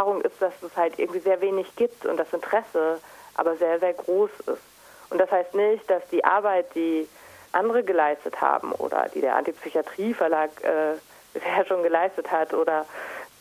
[0.00, 3.00] Erfahrung ist, dass es halt irgendwie sehr wenig gibt und das Interesse
[3.34, 4.62] aber sehr, sehr groß ist.
[5.10, 7.06] Und das heißt nicht, dass die Arbeit, die
[7.52, 10.94] andere geleistet haben oder die der Antipsychiatrie-Verlag äh,
[11.34, 12.86] bisher schon geleistet hat oder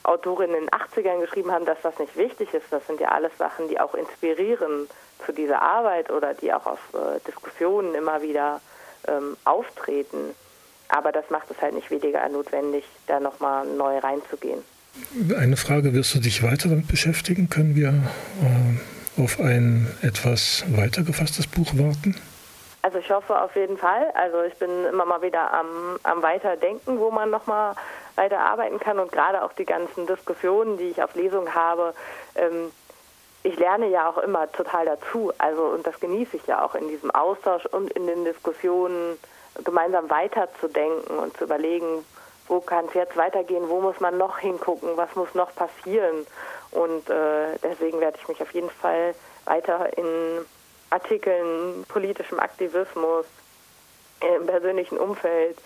[0.03, 2.65] Autorinnen in den 80ern geschrieben haben, dass das nicht wichtig ist.
[2.71, 4.89] Das sind ja alles Sachen, die auch inspirieren
[5.25, 8.59] zu dieser Arbeit oder die auch auf äh, Diskussionen immer wieder
[9.07, 10.35] ähm, auftreten.
[10.89, 14.61] Aber das macht es halt nicht weniger notwendig, da nochmal neu reinzugehen.
[15.37, 17.49] Eine Frage, wirst du dich weiter damit beschäftigen?
[17.49, 22.15] Können wir äh, auf ein etwas weiter gefasstes Buch warten?
[22.81, 24.11] Also ich hoffe auf jeden Fall.
[24.13, 27.75] Also ich bin immer mal wieder am, am Weiterdenken, wo man nochmal
[28.15, 31.93] weiter arbeiten kann und gerade auch die ganzen Diskussionen, die ich auf Lesung habe.
[32.35, 32.71] Ähm,
[33.43, 35.31] ich lerne ja auch immer total dazu.
[35.37, 39.17] Also und das genieße ich ja auch in diesem Austausch und in den Diskussionen
[39.63, 42.05] gemeinsam weiterzudenken und zu überlegen,
[42.49, 46.25] wo kann es jetzt weitergehen, wo muss man noch hingucken, was muss noch passieren.
[46.71, 50.45] Und äh, deswegen werde ich mich auf jeden Fall weiter in
[50.89, 53.25] Artikeln, politischem Aktivismus,
[54.21, 55.57] im persönlichen Umfeld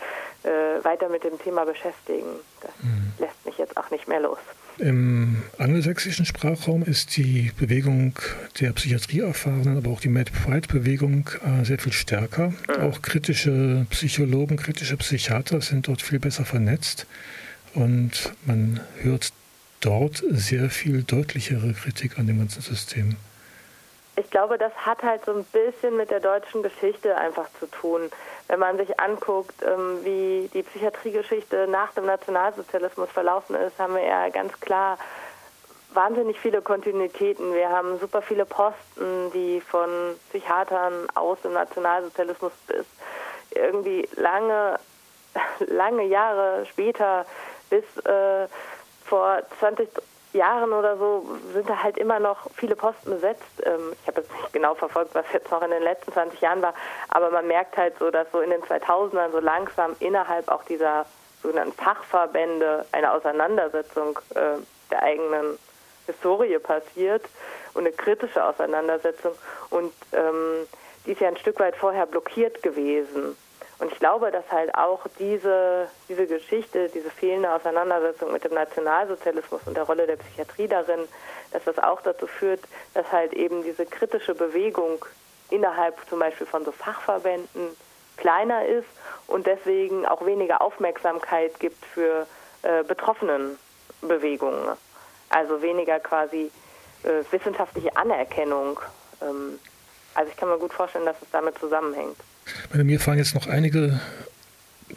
[0.44, 2.40] äh, weiter mit dem Thema beschäftigen.
[2.62, 3.14] Das mhm.
[3.18, 4.38] lässt mich jetzt auch nicht mehr los.
[4.80, 8.18] Im angelsächsischen Sprachraum ist die Bewegung
[8.60, 12.54] der Psychiatrieerfahrenen, aber auch die Mad Pride-Bewegung äh, sehr viel stärker.
[12.68, 12.84] Mhm.
[12.84, 17.06] Auch kritische Psychologen, kritische Psychiater sind dort viel besser vernetzt
[17.76, 19.32] und man hört
[19.80, 23.16] dort sehr viel deutlichere Kritik an dem ganzen System.
[24.16, 28.12] Ich glaube, das hat halt so ein bisschen mit der deutschen Geschichte einfach zu tun.
[28.54, 34.06] Wenn man sich anguckt, ähm, wie die Psychiatriegeschichte nach dem Nationalsozialismus verlaufen ist, haben wir
[34.06, 35.00] ja ganz klar
[35.92, 37.52] wahnsinnig viele Kontinuitäten.
[37.56, 39.90] Wir haben super viele Posten, die von
[40.30, 42.86] Psychiatern aus dem Nationalsozialismus bis
[43.56, 44.78] irgendwie lange,
[45.66, 47.26] lange Jahre später
[47.72, 48.48] bis äh,
[49.04, 49.90] vor 20
[50.34, 53.44] Jahren oder so sind da halt immer noch viele Posten besetzt.
[53.64, 56.62] Ähm, ich habe jetzt nicht genau verfolgt, was jetzt noch in den letzten 20 Jahren
[56.62, 56.74] war,
[57.10, 61.06] aber man merkt halt so, dass so in den 2000ern so langsam innerhalb auch dieser
[61.42, 64.58] sogenannten Fachverbände eine Auseinandersetzung äh,
[64.92, 65.58] der eigenen
[66.06, 67.24] Historie passiert
[67.74, 69.34] und eine kritische Auseinandersetzung.
[69.70, 70.68] Und ähm,
[71.06, 73.38] die ist ja ein Stück weit vorher blockiert gewesen.
[73.84, 79.60] Und ich glaube, dass halt auch diese, diese Geschichte, diese fehlende Auseinandersetzung mit dem Nationalsozialismus
[79.66, 81.02] und der Rolle der Psychiatrie darin,
[81.52, 82.62] dass das auch dazu führt,
[82.94, 85.04] dass halt eben diese kritische Bewegung
[85.50, 87.76] innerhalb zum Beispiel von so Fachverbänden
[88.16, 88.88] kleiner ist
[89.28, 92.26] und deswegen auch weniger Aufmerksamkeit gibt für
[92.62, 93.60] äh, betroffenen
[94.00, 94.78] Bewegungen.
[95.28, 96.52] Also weniger quasi
[97.04, 98.80] äh, wissenschaftliche Anerkennung.
[99.22, 99.60] Ähm,
[100.16, 102.16] also ich kann mir gut vorstellen, dass es damit zusammenhängt.
[102.72, 104.00] Bei mir fallen jetzt noch einige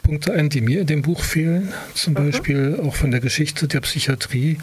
[0.03, 1.73] Punkte ein, die mir in dem Buch fehlen.
[1.93, 2.17] Zum mhm.
[2.17, 4.57] Beispiel auch von der Geschichte der Psychiatrie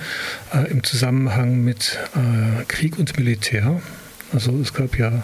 [0.53, 3.81] äh, im Zusammenhang mit äh, Krieg und Militär.
[4.33, 5.23] Also es gab ja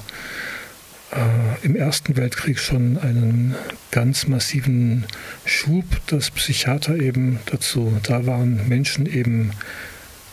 [1.13, 3.55] äh, im Ersten Weltkrieg schon einen
[3.91, 5.05] ganz massiven
[5.45, 9.53] Schub, dass Psychiater eben dazu da waren, Menschen eben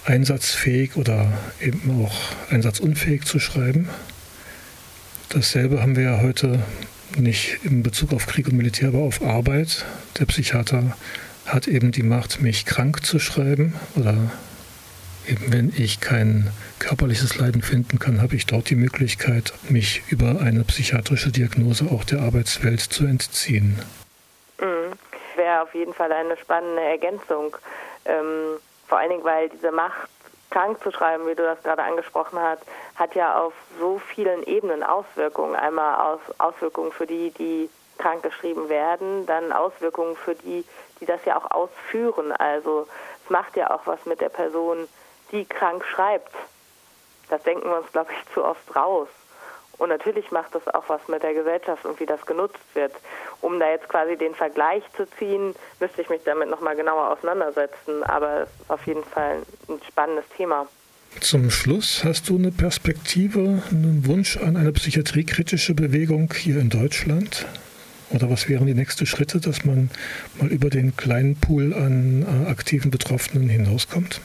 [0.05, 2.15] einsatzfähig oder eben auch
[2.49, 3.89] einsatzunfähig zu schreiben.
[5.29, 6.59] Dasselbe haben wir ja heute
[7.15, 9.85] nicht in Bezug auf Krieg und Militär, aber auf Arbeit.
[10.19, 10.97] Der Psychiater
[11.45, 14.31] hat eben die Macht, mich krank zu schreiben oder
[15.27, 20.39] eben wenn ich kein körperliches Leiden finden kann, habe ich dort die Möglichkeit, mich über
[20.41, 23.79] eine psychiatrische Diagnose auch der Arbeitswelt zu entziehen.
[24.59, 24.93] Mhm.
[25.35, 27.55] Wäre auf jeden Fall eine spannende Ergänzung.
[28.05, 30.09] Ähm, vor allen Dingen, weil diese Macht,
[30.57, 32.63] krank zu schreiben, wie du das gerade angesprochen hast,
[32.95, 35.55] hat ja auf so vielen Ebenen Auswirkungen.
[35.55, 40.65] Einmal aus, Auswirkungen für die, die krank geschrieben werden, dann Auswirkungen für die,
[40.99, 42.31] die das ja auch ausführen.
[42.31, 42.87] Also
[43.23, 44.87] es macht ja auch was mit der Person,
[45.31, 46.33] die krank schreibt.
[47.29, 49.09] Das denken wir uns, glaube ich, zu oft raus.
[49.77, 52.93] Und natürlich macht das auch was mit der Gesellschaft und wie das genutzt wird.
[53.41, 58.03] Um da jetzt quasi den Vergleich zu ziehen, müsste ich mich damit nochmal genauer auseinandersetzen.
[58.03, 60.67] Aber es ist auf jeden Fall ein spannendes Thema.
[61.21, 67.45] Zum Schluss hast du eine Perspektive, einen Wunsch an eine psychiatriekritische Bewegung hier in Deutschland?
[68.09, 69.89] Oder was wären die nächsten Schritte, dass man
[70.39, 74.21] mal über den kleinen Pool an äh, aktiven Betroffenen hinauskommt?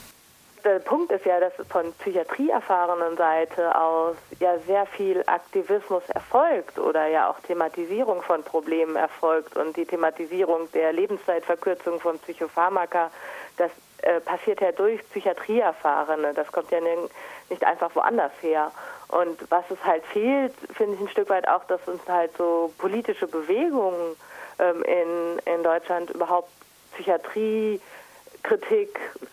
[0.65, 7.07] Der Punkt ist ja, dass von psychiatrieerfahrenen Seite aus ja sehr viel Aktivismus erfolgt oder
[7.07, 13.11] ja auch Thematisierung von Problemen erfolgt und die Thematisierung der Lebenszeitverkürzung von Psychopharmaka,
[13.57, 13.71] das
[14.03, 16.35] äh, passiert ja durch Psychiatrieerfahrene.
[16.35, 16.81] Das kommt ja
[17.49, 18.73] nicht einfach woanders her.
[19.09, 22.73] Und was es halt fehlt, finde ich ein Stück weit auch, dass uns halt so
[22.79, 24.17] politische Bewegungen
[24.59, 26.51] ähm, in, in Deutschland überhaupt
[26.95, 27.81] Psychiatriekritik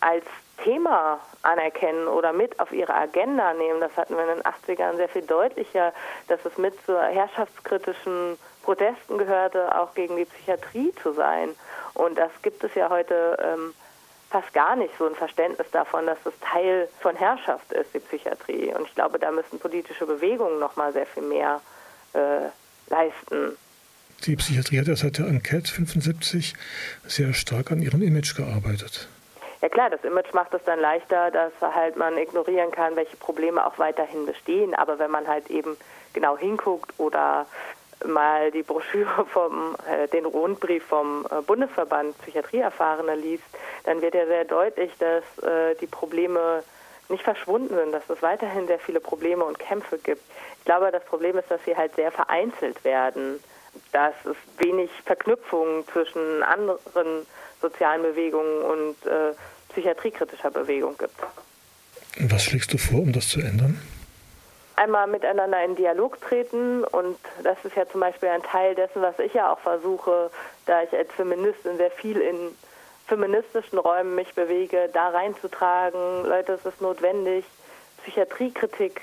[0.00, 0.24] als
[0.64, 3.80] Thema anerkennen oder mit auf ihre Agenda nehmen.
[3.80, 5.92] Das hatten wir in den 80ern sehr viel deutlicher,
[6.28, 11.50] dass es mit zu herrschaftskritischen Protesten gehörte, auch gegen die Psychiatrie zu sein.
[11.94, 13.74] Und das gibt es ja heute ähm,
[14.30, 18.72] fast gar nicht, so ein Verständnis davon, dass das Teil von Herrschaft ist, die Psychiatrie.
[18.74, 21.60] Und ich glaube, da müssen politische Bewegungen noch mal sehr viel mehr
[22.12, 22.48] äh,
[22.88, 23.56] leisten.
[24.24, 26.54] Die Psychiatrie hat seit der Enquete 75
[27.06, 29.08] sehr stark an ihrem Image gearbeitet.
[29.62, 33.66] Ja klar, das Image macht es dann leichter, dass halt man ignorieren kann, welche Probleme
[33.66, 34.74] auch weiterhin bestehen.
[34.74, 35.76] Aber wenn man halt eben
[36.14, 37.46] genau hinguckt oder
[38.06, 43.44] mal die Broschüre vom, äh, den Rundbrief vom äh, Bundesverband Psychiatrieerfahrene liest,
[43.84, 46.62] dann wird ja sehr deutlich, dass äh, die Probleme
[47.10, 50.22] nicht verschwunden sind, dass es weiterhin sehr viele Probleme und Kämpfe gibt.
[50.58, 53.42] Ich glaube, das Problem ist, dass sie halt sehr vereinzelt werden,
[53.92, 57.26] dass es wenig Verknüpfungen zwischen anderen
[57.60, 59.34] sozialen Bewegungen und äh,
[59.70, 61.14] psychiatriekritischer Bewegung gibt.
[62.18, 63.80] Was schlägst du vor, um das zu ändern?
[64.76, 69.18] Einmal miteinander in Dialog treten und das ist ja zum Beispiel ein Teil dessen, was
[69.18, 70.30] ich ja auch versuche,
[70.66, 72.56] da ich als Feministin sehr viel in
[73.06, 77.44] feministischen Räumen mich bewege, da reinzutragen, Leute, es ist notwendig,
[78.02, 79.00] Psychiatriekritik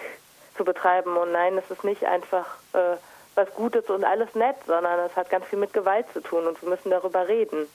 [0.56, 2.98] zu betreiben und nein, es ist nicht einfach äh,
[3.36, 6.60] was Gutes und alles nett, sondern es hat ganz viel mit Gewalt zu tun und
[6.62, 7.68] wir müssen darüber reden.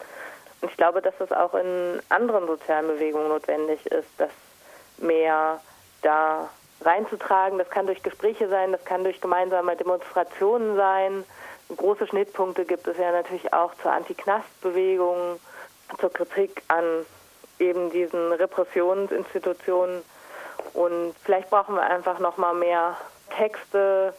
[0.63, 4.31] Ich glaube, dass es auch in anderen sozialen Bewegungen notwendig ist, das
[4.99, 5.61] mehr
[6.03, 6.49] da
[6.81, 7.59] reinzutragen.
[7.59, 11.25] Das kann durch Gespräche sein, das kann durch gemeinsame Demonstrationen sein.
[11.77, 15.41] Große Schnittpunkte gibt es ja natürlich auch zur Anti-Knast-Bewegung,
[15.99, 17.07] zur Kritik an
[17.59, 20.03] eben diesen Repressionsinstitutionen.
[20.75, 22.97] Und vielleicht brauchen wir einfach noch mal mehr
[23.37, 24.15] Texte,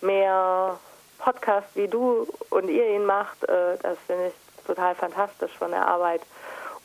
[0.00, 0.78] mehr
[1.18, 3.44] Podcasts, wie du und ihr ihn macht.
[3.44, 6.22] Äh, das finde ich total fantastisch von der Arbeit.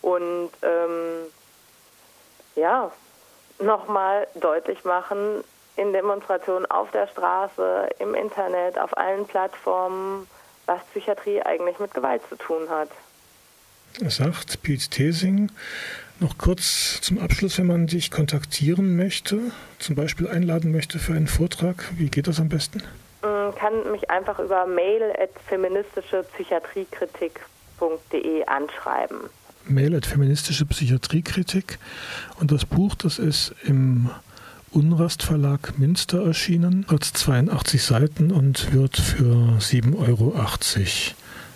[0.01, 1.25] Und ähm,
[2.55, 2.91] ja,
[3.59, 5.43] nochmal deutlich machen,
[5.75, 10.27] in Demonstrationen auf der Straße, im Internet, auf allen Plattformen,
[10.65, 12.89] was Psychiatrie eigentlich mit Gewalt zu tun hat.
[14.07, 15.51] Sagt Pete Thesing.
[16.19, 19.39] Noch kurz zum Abschluss, wenn man dich kontaktieren möchte,
[19.79, 22.83] zum Beispiel einladen möchte für einen Vortrag, wie geht das am besten?
[23.23, 25.31] Man kann mich einfach über mail at
[27.81, 29.17] feministischepsychiatriekritik.de anschreiben.
[29.65, 31.79] Mail at feministische Psychiatriekritik.
[32.39, 34.09] Und das Buch, das ist im
[34.71, 40.33] Unrast Verlag Münster erschienen, hat 82 Seiten und wird für 7,80 Euro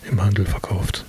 [0.10, 1.06] im Handel verkauft.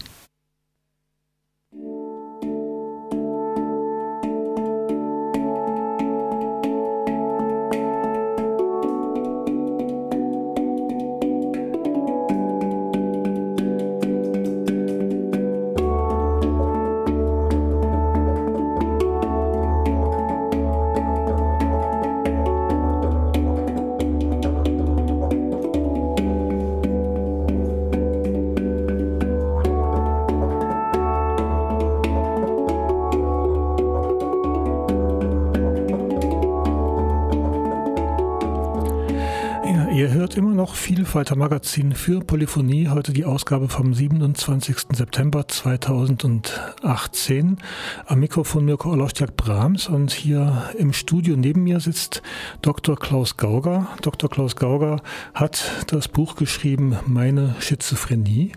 [41.16, 42.88] Vielfalter Magazin für Polyphonie.
[42.88, 44.88] Heute die Ausgabe vom 27.
[44.92, 47.56] September 2018.
[48.04, 52.20] Am Mikrofon Mirko Olostiak Brahms und hier im Studio neben mir sitzt
[52.60, 52.98] Dr.
[52.98, 53.88] Klaus Gauger.
[54.02, 54.28] Dr.
[54.28, 55.00] Klaus Gauger
[55.32, 58.52] hat das Buch geschrieben Meine Schizophrenie.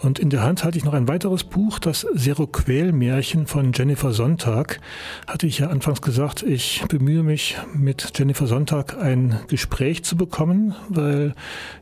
[0.00, 4.80] Und in der Hand hatte ich noch ein weiteres Buch, das Seroquel-Märchen von Jennifer Sonntag.
[5.28, 10.74] Hatte ich ja anfangs gesagt, ich bemühe mich mit Jennifer Sonntag ein Gespräch zu bekommen,
[10.88, 11.36] weil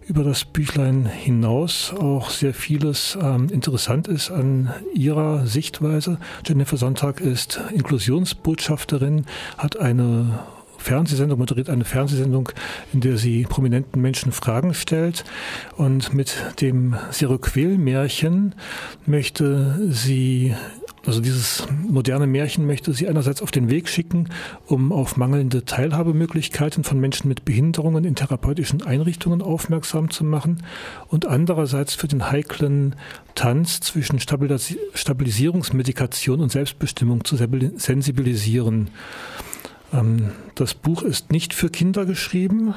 [0.07, 6.19] über das Büchlein hinaus auch sehr vieles ähm, interessant ist an ihrer Sichtweise.
[6.47, 10.41] Jennifer Sonntag ist Inklusionsbotschafterin, hat eine
[10.79, 12.51] Fernsehsendung, moderiert eine Fernsehsendung,
[12.93, 15.25] in der sie prominenten Menschen Fragen stellt.
[15.77, 18.55] Und mit dem Seroquel-Märchen
[19.07, 20.55] möchte sie
[21.09, 24.29] also dieses moderne Märchen möchte sie einerseits auf den Weg schicken,
[24.67, 30.63] um auf mangelnde Teilhabemöglichkeiten von Menschen mit Behinderungen in therapeutischen Einrichtungen aufmerksam zu machen
[31.09, 32.95] und andererseits für den heiklen
[33.35, 38.91] Tanz zwischen Stabilisierungsmedikation und Selbstbestimmung zu sensibilisieren.
[39.95, 42.75] Ähm, das Buch ist nicht für Kinder geschrieben.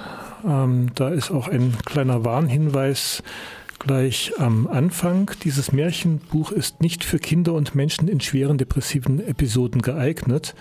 [0.48, 3.24] Ähm, da ist auch ein kleiner Warnhinweis
[3.82, 5.32] gleich am Anfang.
[5.44, 10.54] Dieses Märchenbuch ist nicht für Kinder und Menschen in schweren depressiven Episoden geeignet.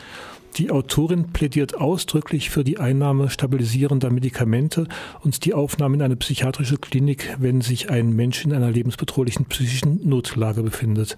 [0.57, 4.89] Die Autorin plädiert ausdrücklich für die Einnahme stabilisierender Medikamente
[5.21, 10.09] und die Aufnahme in eine psychiatrische Klinik, wenn sich ein Mensch in einer lebensbedrohlichen psychischen
[10.09, 11.17] Notlage befindet.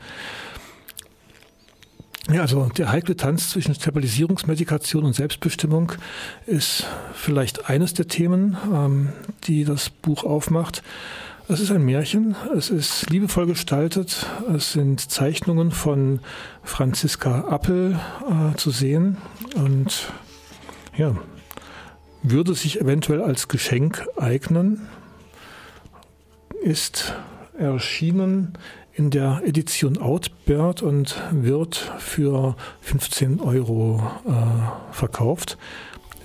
[2.31, 5.93] Ja, also der heikle Tanz zwischen Stabilisierungsmedikation und Selbstbestimmung
[6.47, 9.09] ist vielleicht eines der Themen, ähm,
[9.45, 10.83] die das Buch aufmacht.
[11.49, 16.21] Es ist ein Märchen, es ist liebevoll gestaltet, es sind Zeichnungen von
[16.63, 19.17] Franziska Appel äh, zu sehen
[19.57, 20.13] und
[20.97, 21.17] ja,
[22.23, 24.87] würde sich eventuell als Geschenk eignen,
[26.63, 27.15] ist
[27.59, 28.53] erschienen
[28.95, 35.59] in der Edition Outbird und wird für 15 Euro äh, verkauft.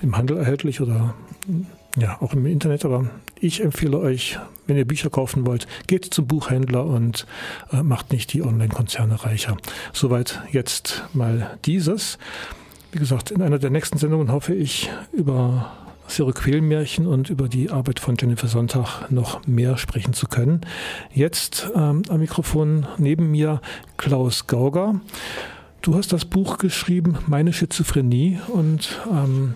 [0.00, 1.14] Im Handel erhältlich oder
[1.96, 2.84] ja, auch im Internet.
[2.84, 3.10] Aber
[3.40, 7.26] ich empfehle euch, wenn ihr Bücher kaufen wollt, geht zum Buchhändler und
[7.72, 9.56] äh, macht nicht die Online-Konzerne reicher.
[9.92, 12.18] Soweit jetzt mal dieses.
[12.92, 15.72] Wie gesagt, in einer der nächsten Sendungen hoffe ich über
[16.08, 20.62] Seroquel-Märchen und über die Arbeit von Jennifer Sonntag noch mehr sprechen zu können.
[21.12, 23.60] Jetzt ähm, am Mikrofon neben mir
[23.98, 25.00] Klaus Gauger.
[25.82, 29.54] Du hast das Buch geschrieben, Meine Schizophrenie, und ähm,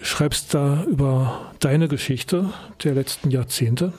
[0.00, 2.50] schreibst da über deine Geschichte
[2.82, 3.92] der letzten Jahrzehnte.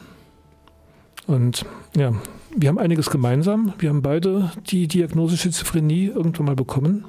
[1.27, 2.13] Und ja,
[2.55, 3.73] wir haben einiges gemeinsam.
[3.77, 7.05] Wir haben beide die Diagnose Schizophrenie irgendwann mal bekommen.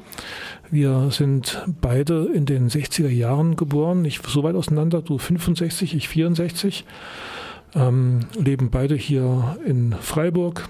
[0.70, 6.08] Wir sind beide in den 60er Jahren geboren, nicht so weit auseinander, du 65, ich
[6.08, 6.84] 64,
[7.74, 10.68] ähm, leben beide hier in Freiburg,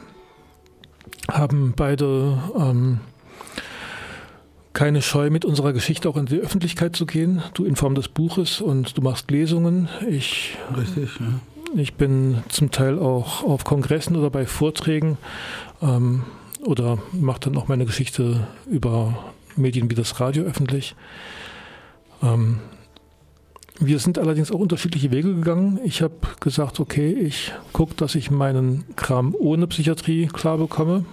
[1.30, 3.00] haben beide ähm,
[4.72, 7.42] keine Scheu, mit unserer Geschichte auch in die Öffentlichkeit zu gehen.
[7.54, 9.88] Du in Form des Buches und du machst Lesungen.
[10.08, 11.26] Ich, Richtig, ja.
[11.74, 15.18] Ich bin zum Teil auch auf Kongressen oder bei Vorträgen
[15.82, 16.24] ähm,
[16.64, 20.96] oder mache dann auch meine Geschichte über Medien wie das Radio öffentlich.
[22.22, 22.58] Ähm,
[23.78, 25.78] wir sind allerdings auch unterschiedliche Wege gegangen.
[25.84, 31.04] Ich habe gesagt, okay, ich gucke, dass ich meinen Kram ohne Psychiatrie klar bekomme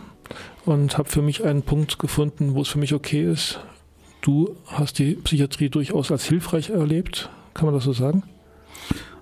[0.67, 3.59] und habe für mich einen Punkt gefunden, wo es für mich okay ist.
[4.21, 8.23] Du hast die Psychiatrie durchaus als hilfreich erlebt, kann man das so sagen?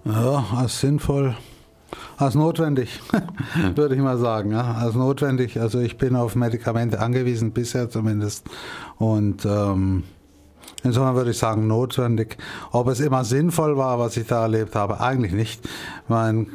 [0.05, 1.35] Ja, als sinnvoll,
[2.17, 2.99] als notwendig,
[3.75, 4.51] würde ich mal sagen.
[4.51, 5.59] Ja, als notwendig.
[5.59, 8.47] Also ich bin auf Medikamente angewiesen, bisher zumindest.
[8.97, 10.03] Und ähm,
[10.83, 12.37] Insofern würde ich sagen, notwendig.
[12.71, 15.67] Ob es immer sinnvoll war, was ich da erlebt habe, eigentlich nicht.
[16.07, 16.47] Mein,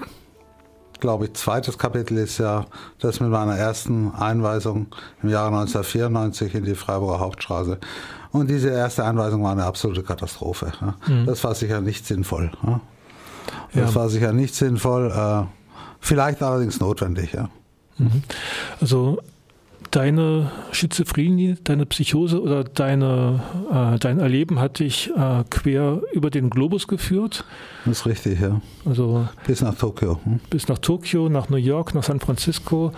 [1.01, 2.67] glaube ich, zweites Kapitel ist ja
[2.99, 4.87] das mit meiner ersten Einweisung
[5.23, 7.79] im Jahre 1994 in die Freiburger Hauptstraße.
[8.33, 10.73] Und diese erste Einweisung war eine absolute Katastrophe.
[11.07, 11.27] Mhm.
[11.27, 12.51] Das war sicher nicht sinnvoll.
[13.75, 13.95] Das ja.
[13.95, 15.47] war sicher nicht sinnvoll, äh,
[16.01, 17.33] vielleicht allerdings notwendig.
[17.33, 17.49] Ja.
[17.99, 18.23] Mhm.
[18.81, 19.19] Also
[19.91, 26.51] deine Schizophrenie, deine Psychose oder deine, äh, dein Erleben hat dich äh, quer über den
[26.51, 27.45] Globus geführt.
[27.85, 28.61] Das ist richtig, ja.
[28.85, 30.21] Also bis nach Tokio.
[30.25, 30.41] Hm?
[30.51, 32.93] Bis nach Tokio, nach New York, nach San Francisco.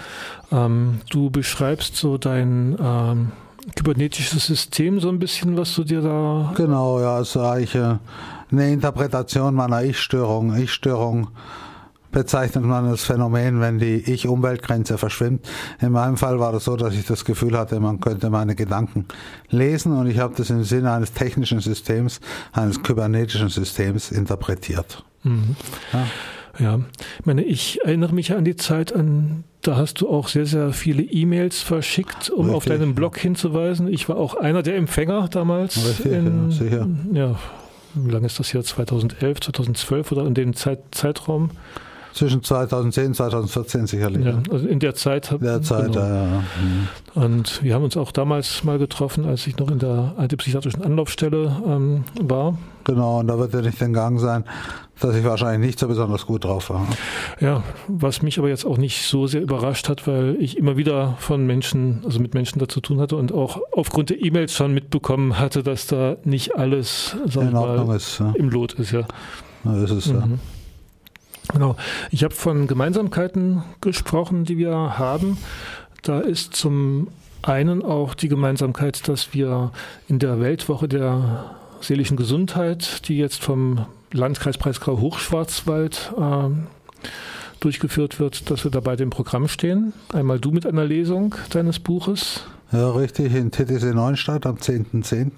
[0.50, 3.32] Ähm, du beschreibst so dein ähm,
[3.76, 6.52] kybernetisches System so ein bisschen, was du dir da.
[6.56, 7.96] Genau, ja, es ist eigentlich äh,
[8.50, 10.54] eine Interpretation meiner Ich-Störung.
[10.56, 11.28] Ich-Störung
[12.12, 15.48] bezeichnet man das Phänomen, wenn die Ich-Umweltgrenze verschwimmt.
[15.80, 19.06] In meinem Fall war das so, dass ich das Gefühl hatte, man könnte meine Gedanken
[19.48, 22.20] lesen und ich habe das im Sinne eines technischen Systems,
[22.52, 25.04] eines kybernetischen Systems interpretiert.
[25.24, 25.56] Mhm.
[25.92, 26.06] Ja.
[26.58, 26.80] Ja,
[27.18, 30.74] ich meine, ich erinnere mich an die Zeit an, da hast du auch sehr, sehr
[30.74, 32.56] viele E-Mails verschickt, um Richtig.
[32.56, 33.88] auf deinen Blog hinzuweisen.
[33.88, 35.76] Ich war auch einer der Empfänger damals.
[35.78, 36.88] Richtig, in, ja, sicher.
[37.12, 37.38] Ja,
[37.94, 38.62] wie lange ist das hier?
[38.62, 41.50] 2011, 2012 oder in dem Zeit, Zeitraum?
[42.12, 44.24] Zwischen 2010 und 2014 sicherlich.
[44.24, 45.30] Ja, also in der Zeit.
[45.30, 46.00] Hab, der Zeit, genau.
[46.00, 46.44] ja, ja.
[46.62, 46.88] Mhm.
[47.14, 51.56] Und wir haben uns auch damals mal getroffen, als ich noch in der antipsychiatrischen Anlaufstelle
[51.66, 52.58] ähm, war.
[52.84, 54.44] Genau, und da wird ja nicht entgangen sein,
[55.00, 56.86] dass ich wahrscheinlich nicht so besonders gut drauf war.
[57.40, 61.16] Ja, was mich aber jetzt auch nicht so sehr überrascht hat, weil ich immer wieder
[61.18, 64.74] von Menschen, also mit Menschen da zu tun hatte und auch aufgrund der E-Mails schon
[64.74, 68.32] mitbekommen hatte, dass da nicht alles sagen mal, ist, ja.
[68.36, 69.06] im Lot ist, ja.
[69.64, 70.14] Na, ist es, mhm.
[70.14, 70.28] ja.
[71.48, 71.76] Genau.
[72.10, 75.38] Ich habe von Gemeinsamkeiten gesprochen, die wir haben.
[76.02, 77.08] Da ist zum
[77.42, 79.72] einen auch die Gemeinsamkeit, dass wir
[80.08, 86.50] in der Weltwoche der seelischen Gesundheit, die jetzt vom Landkreis Breisgau Hochschwarzwald äh,
[87.60, 89.92] durchgeführt wird, dass wir da bei dem Programm stehen.
[90.12, 92.44] Einmal du mit einer Lesung deines Buches.
[92.72, 95.04] Ja, richtig, in TTC Neustadt am 10.10.
[95.04, 95.30] .10.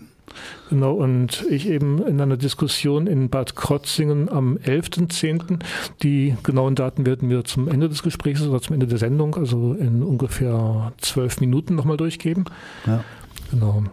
[0.70, 5.60] Genau, und ich eben in einer Diskussion in Bad Krotzingen am 11.10.
[6.02, 9.74] Die genauen Daten werden wir zum Ende des Gesprächs oder zum Ende der Sendung, also
[9.74, 12.44] in ungefähr zwölf Minuten nochmal durchgeben.
[12.86, 13.04] Ja.
[13.50, 13.84] Genau.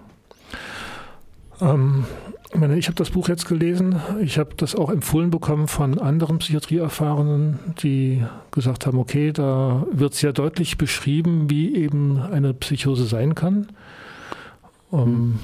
[1.59, 2.05] Ähm,
[2.53, 4.01] ich meine, ich habe das Buch jetzt gelesen.
[4.21, 10.15] Ich habe das auch empfohlen bekommen von anderen Psychiatrieerfahrenen, die gesagt haben, okay, da wird
[10.15, 13.67] sehr deutlich beschrieben, wie eben eine Psychose sein kann.
[14.89, 15.39] Um, hm.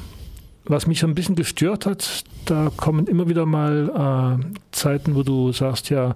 [0.67, 5.23] Was mich so ein bisschen gestört hat, da kommen immer wieder mal äh, Zeiten, wo
[5.23, 6.13] du sagst, ja,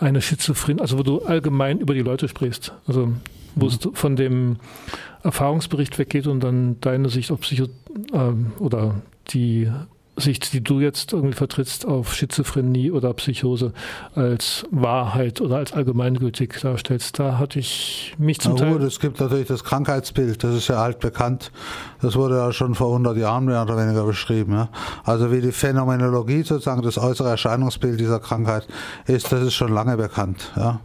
[0.00, 2.72] eine Schizophrenie, also wo du allgemein über die Leute sprichst.
[2.86, 3.12] Also
[3.54, 3.70] wo mhm.
[3.70, 4.56] es von dem
[5.22, 7.66] Erfahrungsbericht weggeht und dann deine Sicht auf Psycho
[8.12, 8.96] äh, oder
[9.30, 9.70] die
[10.16, 13.72] Sicht, die du jetzt irgendwie vertrittst auf Schizophrenie oder Psychose
[14.14, 18.72] als Wahrheit oder als allgemeingültig darstellst, da hatte ich mich zum Na Teil.
[18.74, 21.50] Gut, es gibt natürlich das Krankheitsbild, das ist ja altbekannt.
[22.02, 24.52] Das wurde ja schon vor 100 Jahren mehr oder weniger beschrieben.
[24.52, 24.68] Ja.
[25.04, 28.66] Also wie die Phänomenologie sozusagen, das äußere Erscheinungsbild dieser Krankheit
[29.06, 30.52] ist, das ist schon lange bekannt.
[30.56, 30.80] Ja.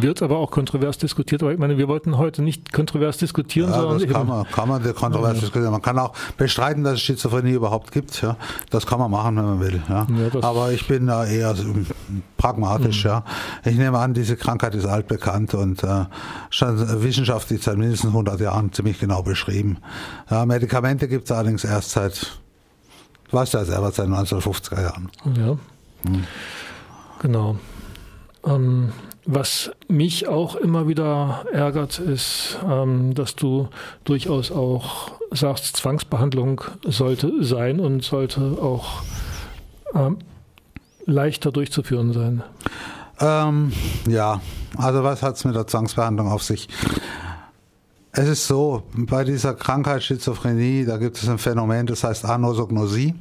[0.00, 1.42] Wird aber auch kontrovers diskutiert.
[1.42, 3.98] Aber ich meine, wir wollten heute nicht kontrovers diskutieren, ja, sondern.
[3.98, 5.40] Das kann man, kann man kontrovers ja.
[5.40, 5.72] diskutieren.
[5.72, 8.20] Man kann auch bestreiten, dass es Schizophrenie überhaupt gibt.
[8.22, 8.36] Ja.
[8.70, 9.82] Das kann man machen, wenn man will.
[9.88, 10.06] Ja.
[10.08, 11.54] ja aber ich bin da eher
[12.36, 13.04] pragmatisch.
[13.04, 13.10] Mhm.
[13.10, 13.24] Ja.
[13.64, 16.04] Ich nehme an, diese Krankheit ist altbekannt und äh,
[16.50, 19.78] schon wissenschaftlich seit mindestens 100 Jahren ziemlich genau beschrieben.
[20.30, 22.38] Ja, Medikamente gibt es allerdings erst seit,
[23.30, 25.10] weißt du ja selber, seit 1950er Jahren.
[25.36, 25.56] Ja.
[26.04, 26.24] Hm.
[27.20, 27.56] Genau.
[28.44, 28.92] Ähm,
[29.24, 33.68] was mich auch immer wieder ärgert, ist, ähm, dass du
[34.04, 39.02] durchaus auch sagst, Zwangsbehandlung sollte sein und sollte auch
[39.94, 40.18] ähm,
[41.06, 42.42] leichter durchzuführen sein.
[43.20, 43.72] Ähm,
[44.08, 44.40] ja,
[44.76, 46.68] also was hat es mit der Zwangsbehandlung auf sich?
[48.10, 53.14] Es ist so, bei dieser Krankheit Schizophrenie, da gibt es ein Phänomen, das heißt Anosognosie.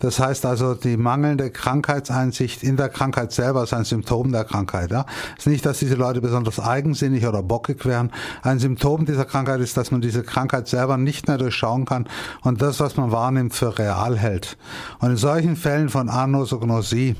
[0.00, 4.90] Das heißt also, die mangelnde Krankheitseinsicht in der Krankheit selber ist ein Symptom der Krankheit.
[4.90, 5.06] Ja?
[5.38, 8.10] Es ist nicht, dass diese Leute besonders eigensinnig oder bockig wären.
[8.42, 12.08] Ein Symptom dieser Krankheit ist, dass man diese Krankheit selber nicht mehr durchschauen kann
[12.42, 14.58] und das, was man wahrnimmt, für real hält.
[14.98, 17.16] Und in solchen Fällen von Anosognosie,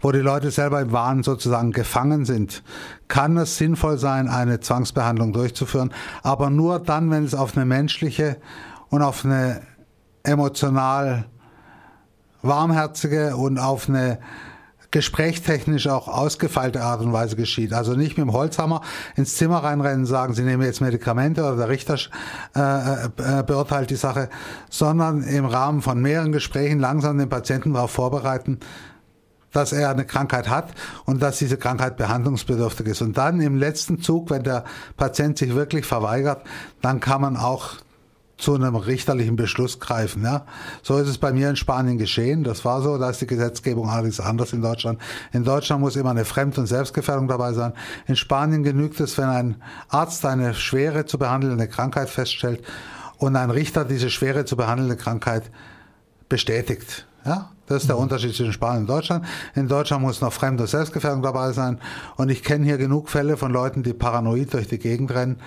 [0.00, 2.62] wo die Leute selber im Wahn sozusagen gefangen sind,
[3.06, 5.92] kann es sinnvoll sein, eine Zwangsbehandlung durchzuführen,
[6.22, 8.36] aber nur dann, wenn es auf eine menschliche
[8.90, 9.62] und auf eine
[10.24, 11.24] emotional
[12.42, 14.18] warmherzige und auf eine
[14.90, 17.72] gesprächstechnisch auch ausgefeilte Art und Weise geschieht.
[17.74, 18.80] Also nicht mit dem Holzhammer
[19.16, 21.98] ins Zimmer reinrennen und sagen, Sie nehmen jetzt Medikamente oder der Richter
[22.56, 24.30] äh, äh, beurteilt die Sache,
[24.70, 28.60] sondern im Rahmen von mehreren Gesprächen langsam den Patienten darauf vorbereiten,
[29.52, 30.72] dass er eine Krankheit hat
[31.04, 33.02] und dass diese Krankheit behandlungsbedürftig ist.
[33.02, 34.64] Und dann im letzten Zug, wenn der
[34.96, 36.42] Patient sich wirklich verweigert,
[36.80, 37.76] dann kann man auch
[38.38, 40.22] zu einem richterlichen Beschluss greifen.
[40.22, 40.46] Ja.
[40.82, 42.44] So ist es bei mir in Spanien geschehen.
[42.44, 45.00] Das war so, da ist die Gesetzgebung allerdings anders in Deutschland.
[45.32, 47.72] In Deutschland muss immer eine Fremd- und Selbstgefährdung dabei sein.
[48.06, 49.56] In Spanien genügt es, wenn ein
[49.88, 52.62] Arzt eine schwere zu behandelnde Krankheit feststellt
[53.18, 55.50] und ein Richter diese schwere zu behandelnde Krankheit
[56.28, 57.06] bestätigt.
[57.24, 58.02] Ja, das ist der mhm.
[58.02, 59.26] Unterschied zwischen Spanien und Deutschland.
[59.54, 61.80] In Deutschland muss noch Fremd- und Selbstgefährdung dabei sein.
[62.16, 65.38] Und ich kenne hier genug Fälle von Leuten, die paranoid durch die Gegend rennen,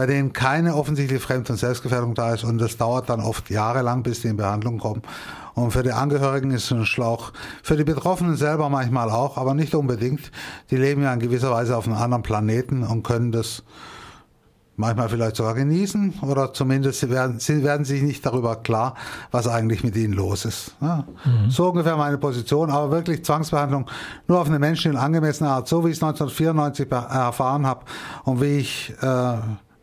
[0.00, 4.02] bei denen keine offensichtliche Fremd- und Selbstgefährdung da ist und das dauert dann oft jahrelang,
[4.02, 5.02] bis die in Behandlung kommen.
[5.52, 7.34] Und für die Angehörigen ist es ein Schlauch.
[7.62, 10.32] Für die Betroffenen selber manchmal auch, aber nicht unbedingt.
[10.70, 13.62] Die leben ja in gewisser Weise auf einem anderen Planeten und können das
[14.76, 18.94] manchmal vielleicht sogar genießen oder zumindest sie werden, sie werden sich nicht darüber klar,
[19.32, 20.76] was eigentlich mit ihnen los ist.
[20.80, 21.04] Ja.
[21.26, 21.50] Mhm.
[21.50, 23.84] So ungefähr meine Position, aber wirklich Zwangsbehandlung
[24.28, 27.84] nur auf eine menschliche angemessene Art, so wie ich es 1994 erfahren habe
[28.24, 29.34] und wie ich äh,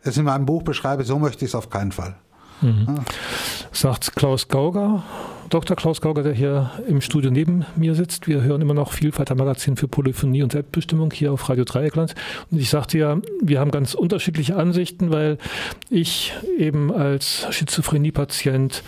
[0.02, 2.16] es in meinem Buch beschreibe, so möchte ich es auf keinen Fall.
[2.60, 2.86] Mhm.
[2.88, 3.04] Ja.
[3.72, 5.04] Sagt Klaus Gauger,
[5.48, 5.76] Dr.
[5.76, 8.26] Klaus Gauger, der hier im Studio neben mir sitzt.
[8.26, 12.14] Wir hören immer noch Vielfalt Magazin für Polyphonie und Selbstbestimmung hier auf Radio Dreieckland.
[12.50, 15.38] Und ich sagte ja, wir haben ganz unterschiedliche Ansichten, weil
[15.88, 18.82] ich eben als Schizophrenie-Patient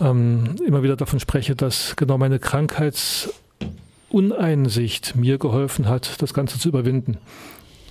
[0.00, 6.68] ähm, immer wieder davon spreche, dass genau meine Krankheitsuneinsicht mir geholfen hat, das Ganze zu
[6.68, 7.18] überwinden.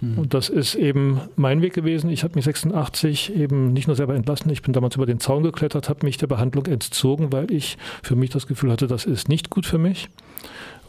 [0.01, 0.17] Mhm.
[0.17, 2.09] Und das ist eben mein Weg gewesen.
[2.09, 5.43] Ich habe mich 86 eben nicht nur selber entlassen, ich bin damals über den Zaun
[5.43, 9.29] geklettert, habe mich der Behandlung entzogen, weil ich für mich das Gefühl hatte, das ist
[9.29, 10.09] nicht gut für mich.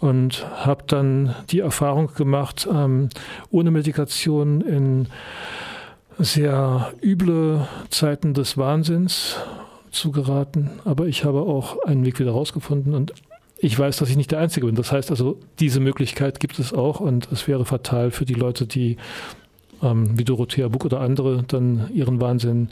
[0.01, 3.09] Und habe dann die Erfahrung gemacht, ähm,
[3.51, 5.09] ohne Medikation in
[6.19, 9.37] sehr üble Zeiten des Wahnsinns
[9.91, 10.71] zu geraten.
[10.85, 13.13] Aber ich habe auch einen Weg wieder rausgefunden und
[13.59, 14.77] ich weiß, dass ich nicht der Einzige bin.
[14.77, 18.67] Das heißt also, diese Möglichkeit gibt es auch und es wäre fatal für die Leute,
[18.67, 18.97] die
[19.83, 22.69] ähm, wie Dorothea Buck oder andere dann ihren Wahnsinn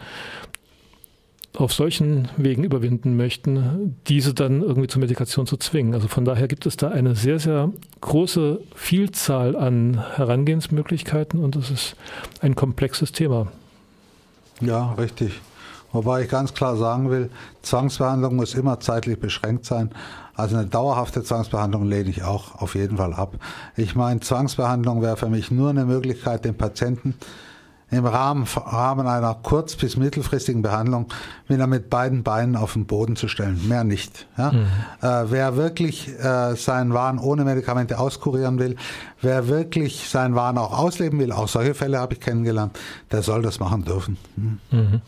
[1.57, 5.95] auf solchen Wegen überwinden möchten, diese dann irgendwie zur Medikation zu zwingen.
[5.95, 7.73] Also von daher gibt es da eine sehr, sehr
[8.03, 11.97] große Vielzahl an Herangehensmöglichkeiten und es ist
[12.41, 13.51] ein komplexes Thema.
[14.61, 15.41] Ja, richtig.
[15.93, 17.31] Wobei ich ganz klar sagen will,
[17.63, 19.91] Zwangsbehandlung muss immer zeitlich beschränkt sein.
[20.37, 23.35] Also eine dauerhafte Zwangsbehandlung lehne ich auch auf jeden Fall ab.
[23.77, 27.15] Ich meine, Zwangsbehandlung wäre für mich nur eine Möglichkeit, den Patienten
[27.91, 31.07] im Rahmen, Rahmen einer kurz- bis mittelfristigen Behandlung
[31.47, 33.69] wieder mit beiden Beinen auf den Boden zu stellen.
[33.69, 34.27] Mehr nicht.
[34.37, 34.51] Ja?
[34.51, 34.67] Mhm.
[35.03, 38.77] Äh, wer wirklich äh, seinen Wahn ohne Medikamente auskurieren will,
[39.23, 42.79] wer wirklich seinen Wahn auch ausleben will, auch solche Fälle habe ich kennengelernt,
[43.11, 44.17] der soll das machen dürfen.
[44.37, 44.59] Mhm.
[44.71, 45.01] Mhm.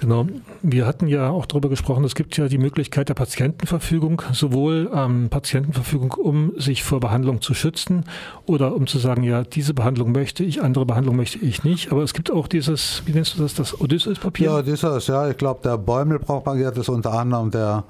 [0.00, 0.26] Genau.
[0.62, 5.28] Wir hatten ja auch darüber gesprochen, es gibt ja die Möglichkeit der Patientenverfügung, sowohl ähm,
[5.30, 8.04] Patientenverfügung, um sich vor Behandlung zu schützen
[8.46, 11.92] oder um zu sagen, ja, diese Behandlung möchte ich, andere Behandlung möchte ich nicht.
[11.92, 14.46] Aber es gibt auch dieses, wie nennst du das, das Odysseus-Papier?
[14.46, 15.28] Ja, Odysseus, ja.
[15.28, 17.84] Ich glaube, der Bäumel propagiert das unter anderem, der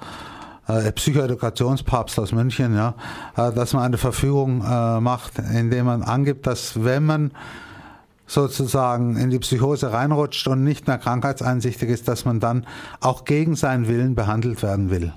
[0.69, 2.95] äh, Psychoedukationspapst aus München, ja,
[3.37, 7.31] äh, dass man eine Verfügung äh, macht, indem man angibt, dass wenn man
[8.29, 12.67] sozusagen in die Psychose reinrutscht und nicht mehr krankheitseinsichtig ist, dass man dann
[13.01, 15.13] auch gegen seinen Willen behandelt werden will.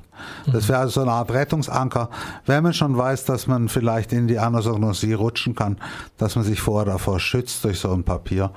[0.52, 2.10] Das wäre also so eine Art Rettungsanker,
[2.46, 5.78] wenn man schon weiß, dass man vielleicht in die Anosognosie rutschen kann,
[6.18, 8.52] dass man sich vorher davor schützt durch so ein Papier.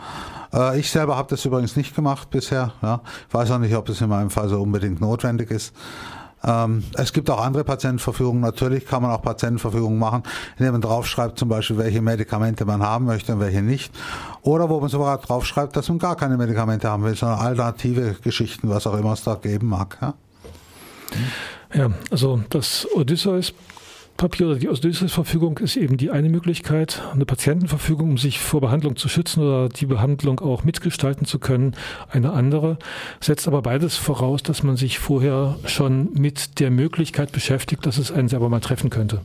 [0.76, 2.72] Ich selber habe das übrigens nicht gemacht bisher.
[2.82, 3.00] Ja.
[3.28, 5.72] Ich weiß auch nicht, ob das in meinem Fall so unbedingt notwendig ist.
[6.44, 8.40] Ähm, es gibt auch andere Patientenverfügungen.
[8.40, 10.22] Natürlich kann man auch Patientenverfügungen machen,
[10.58, 13.92] indem man draufschreibt, zum Beispiel, welche Medikamente man haben möchte und welche nicht.
[14.42, 18.68] Oder wo man sogar draufschreibt, dass man gar keine Medikamente haben will, sondern alternative Geschichten,
[18.68, 19.98] was auch immer es da geben mag.
[20.00, 20.14] Ja,
[21.74, 23.54] ja also das Odysseus
[24.22, 28.94] Ausweispapier oder die Ausdurchsuchungsverfügung ist eben die eine Möglichkeit, eine Patientenverfügung, um sich vor Behandlung
[28.94, 31.74] zu schützen oder die Behandlung auch mitgestalten zu können,
[32.08, 32.78] eine andere,
[33.20, 38.12] setzt aber beides voraus, dass man sich vorher schon mit der Möglichkeit beschäftigt, dass es
[38.12, 39.22] einen selber mal treffen könnte.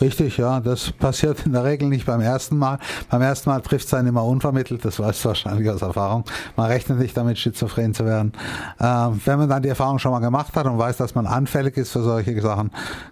[0.00, 2.78] Richtig, ja, das passiert in der Regel nicht beim ersten Mal.
[3.10, 6.24] Beim ersten Mal trifft es einen immer unvermittelt, das weißt du wahrscheinlich aus Erfahrung.
[6.56, 8.32] Man rechnet nicht damit, schizophren zu werden.
[8.80, 11.76] Ähm, wenn man dann die Erfahrung schon mal gemacht hat und weiß, dass man anfällig
[11.76, 12.70] ist für solche Sachen,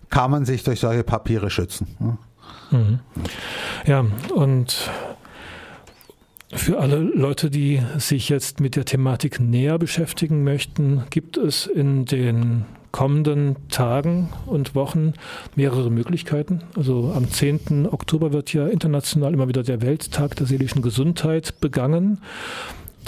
[0.08, 2.18] kann man sich durch solche Papiere schützen.
[2.70, 3.00] Mhm.
[3.86, 4.90] Ja, und
[6.52, 12.06] für alle Leute, die sich jetzt mit der Thematik näher beschäftigen möchten, gibt es in
[12.06, 12.64] den
[12.98, 15.12] kommenden Tagen und Wochen
[15.54, 16.62] mehrere Möglichkeiten.
[16.76, 17.86] Also am 10.
[17.88, 22.18] Oktober wird ja international immer wieder der Welttag der seelischen Gesundheit begangen.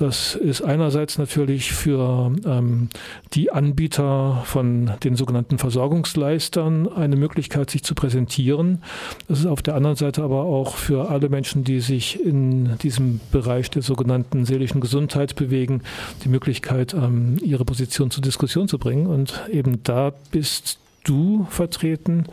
[0.01, 2.89] Das ist einerseits natürlich für ähm,
[3.35, 8.83] die Anbieter von den sogenannten Versorgungsleistern eine Möglichkeit, sich zu präsentieren.
[9.29, 13.21] Das ist auf der anderen Seite aber auch für alle Menschen, die sich in diesem
[13.31, 15.83] Bereich der sogenannten seelischen Gesundheit bewegen,
[16.25, 19.07] die Möglichkeit, ähm, ihre Position zur Diskussion zu bringen.
[19.07, 22.25] Und eben da bist du vertreten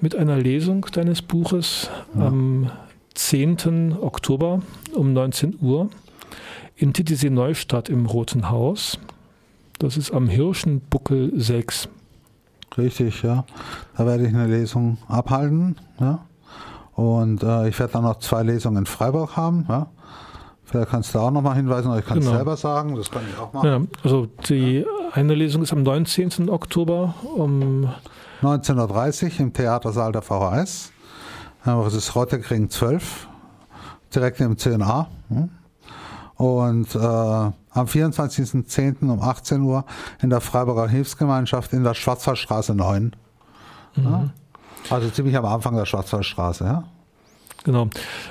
[0.00, 2.28] mit einer Lesung deines Buches ja.
[2.28, 2.70] am
[3.14, 3.96] 10.
[4.00, 4.62] Oktober
[4.94, 5.90] um 19 Uhr
[6.80, 8.98] in Titisee Neustadt im Roten Haus.
[9.78, 11.88] Das ist am Hirschenbuckel 6.
[12.78, 13.44] Richtig, ja.
[13.96, 15.76] Da werde ich eine Lesung abhalten.
[16.00, 16.24] Ja.
[16.94, 19.66] Und äh, ich werde dann noch zwei Lesungen in Freiburg haben.
[19.68, 19.88] Ja.
[20.64, 22.36] Vielleicht kannst du auch nochmal hinweisen, oder ich kann es genau.
[22.36, 23.68] selber sagen, das kann ich auch machen.
[23.68, 24.86] Ja, also die ja.
[25.12, 26.48] eine Lesung ist am 19.
[26.48, 27.90] Oktober um
[28.40, 30.92] 19.30 Uhr im Theatersaal der VHS.
[31.64, 33.28] Das ist Rottekring 12,
[34.14, 35.08] direkt im CNA.
[36.40, 39.10] Und äh, am 24.10.
[39.10, 39.84] um 18 Uhr
[40.22, 43.14] in der Freiburger Hilfsgemeinschaft in der Schwarzwaldstraße 9.
[43.94, 44.02] Mhm.
[44.02, 44.30] Ja?
[44.88, 46.84] Also ziemlich am Anfang der Schwarzwaldstraße, ja.
[47.64, 47.90] Genau.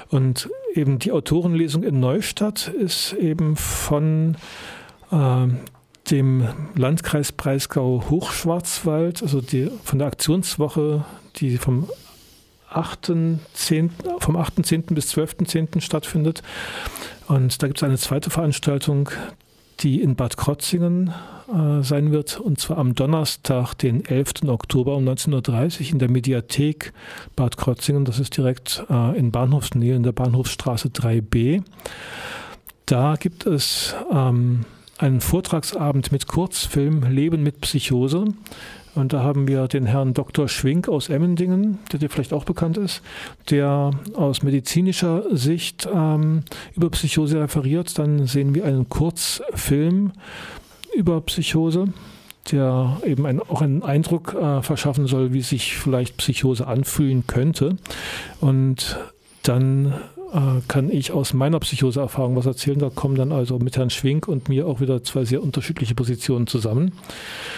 [0.10, 4.38] Und eben die Autorenlesung in Neustadt ist eben von
[5.12, 5.48] äh,
[6.10, 11.06] dem Landkreis Breisgau Hochschwarzwald, also die, von der Aktionswoche,
[11.36, 11.88] die vom
[12.72, 14.96] 8.10., vom 8.10.
[14.96, 15.80] bis 12.10.
[15.80, 16.42] stattfindet.
[17.30, 19.12] Und da gibt es eine zweite Veranstaltung,
[19.82, 21.14] die in Bad Krotzingen
[21.48, 24.48] äh, sein wird, und zwar am Donnerstag, den 11.
[24.48, 26.92] Oktober um 19.30 Uhr in der Mediathek
[27.36, 28.04] Bad Krotzingen.
[28.04, 31.62] Das ist direkt äh, in Bahnhofsnähe in der Bahnhofsstraße 3b.
[32.88, 34.66] Da gibt es ähm,
[34.98, 38.26] einen Vortragsabend mit Kurzfilm Leben mit Psychose.
[38.96, 40.48] Und da haben wir den Herrn Dr.
[40.48, 43.02] Schwink aus Emmendingen, der dir vielleicht auch bekannt ist,
[43.50, 46.44] der aus medizinischer Sicht ähm,
[46.76, 47.98] über Psychose referiert.
[48.00, 50.14] Dann sehen wir einen Kurzfilm
[50.96, 51.90] über Psychose,
[52.52, 57.78] der eben ein, auch einen Eindruck äh, verschaffen soll, wie sich vielleicht Psychose anfühlen könnte.
[58.42, 59.00] Und
[59.44, 59.94] dann
[60.68, 62.80] kann ich aus meiner Psychoseerfahrung was erzählen.
[62.80, 66.48] Da kommen dann also mit Herrn Schwink und mir auch wieder zwei sehr unterschiedliche Positionen
[66.48, 66.94] zusammen.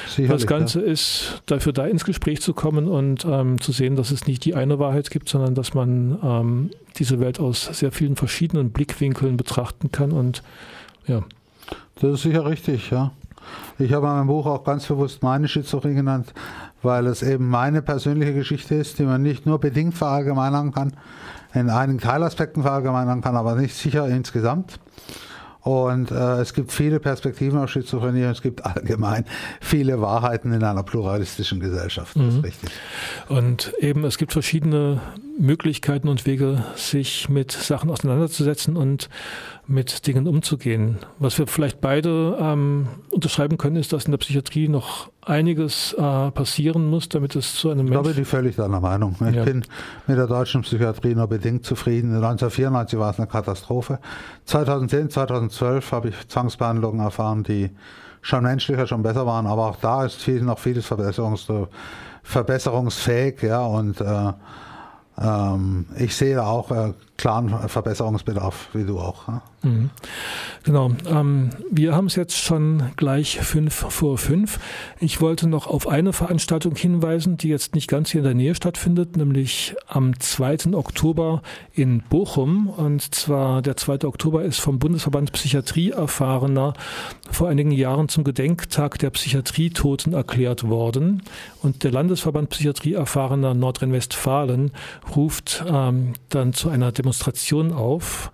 [0.08, 0.92] Sicherlich, das Ganze ja.
[0.92, 4.56] ist dafür da, ins Gespräch zu kommen und ähm, zu sehen, dass es nicht die
[4.56, 9.92] eine Wahrheit gibt, sondern dass man ähm, diese Welt aus sehr vielen verschiedenen Blickwinkeln betrachten
[9.92, 10.12] kann.
[10.12, 10.42] Und
[11.08, 11.24] ja.
[11.96, 13.12] Das ist sicher richtig, ja.
[13.80, 16.34] Ich habe in meinem Buch auch ganz bewusst meine Schizophrenie genannt,
[16.84, 20.94] weil es eben meine persönliche Geschichte ist, die man nicht nur bedingt verallgemeinern kann,
[21.54, 24.80] in einigen Teilaspekten verallgemeinern kann, aber nicht sicher insgesamt.
[25.62, 29.26] Und äh, es gibt viele Perspektiven auf Schizophrenie und es gibt allgemein
[29.60, 32.16] viele Wahrheiten in einer pluralistischen Gesellschaft.
[32.16, 32.42] Das ist mhm.
[32.42, 32.70] richtig.
[33.30, 35.02] Und eben, es gibt verschiedene
[35.38, 39.08] Möglichkeiten und Wege, sich mit Sachen auseinanderzusetzen und
[39.72, 40.98] mit Dingen umzugehen.
[41.20, 46.32] Was wir vielleicht beide ähm, unterschreiben können, ist, dass in der Psychiatrie noch einiges äh,
[46.32, 47.96] passieren muss, damit es zu einem Mensch...
[47.96, 49.16] Da bin ich völlig deiner Meinung.
[49.30, 49.44] Ich ja.
[49.44, 49.64] bin
[50.08, 52.16] mit der deutschen Psychiatrie nur bedingt zufrieden.
[52.16, 54.00] 1994 war es eine Katastrophe.
[54.46, 57.70] 2010, 2012 habe ich Zwangsbehandlungen erfahren, die
[58.22, 61.48] schon menschlicher, schon besser waren, aber auch da ist viel, noch vieles verbesserungs
[62.24, 64.34] verbesserungsfähig, ja, und äh,
[65.18, 69.28] ähm, ich sehe auch äh, klaren Verbesserungsbedarf, wie du auch.
[69.28, 69.42] Ja?
[69.64, 69.92] Mhm.
[70.64, 70.92] Genau.
[71.08, 74.60] Ähm, wir haben es jetzt schon gleich fünf vor fünf.
[75.00, 78.56] Ich wollte noch auf eine Veranstaltung hinweisen, die jetzt nicht ganz hier in der Nähe
[78.56, 80.74] stattfindet, nämlich am 2.
[80.74, 81.44] Oktober
[81.74, 82.70] in Bochum.
[82.70, 84.06] Und zwar der 2.
[84.06, 86.74] Oktober ist vom Bundesverband Psychiatrie Erfahrener
[87.30, 91.22] vor einigen Jahren zum Gedenktag der Psychiatrietoten erklärt worden.
[91.62, 94.72] Und der Landesverband Psychiatrie Erfahrener Nordrhein-Westfalen
[95.16, 97.11] ruft ähm, dann zu einer Demonstration
[97.74, 98.32] auf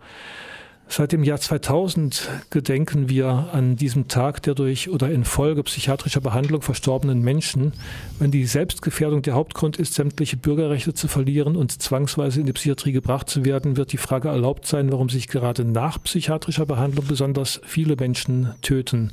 [0.90, 6.62] Seit dem Jahr 2000 gedenken wir an diesem Tag der durch oder infolge psychiatrischer Behandlung
[6.62, 7.74] verstorbenen Menschen,
[8.20, 12.94] wenn die Selbstgefährdung der Hauptgrund ist, sämtliche Bürgerrechte zu verlieren und zwangsweise in die Psychiatrie
[12.94, 17.60] gebracht zu werden, wird die Frage erlaubt sein, warum sich gerade nach psychiatrischer Behandlung besonders
[17.66, 19.12] viele Menschen töten.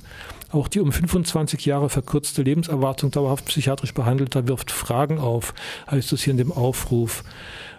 [0.53, 5.55] Auch die um 25 Jahre verkürzte Lebenserwartung dauerhaft psychiatrisch behandelter wirft Fragen auf,
[5.91, 7.25] heißt es hier in dem Aufruf.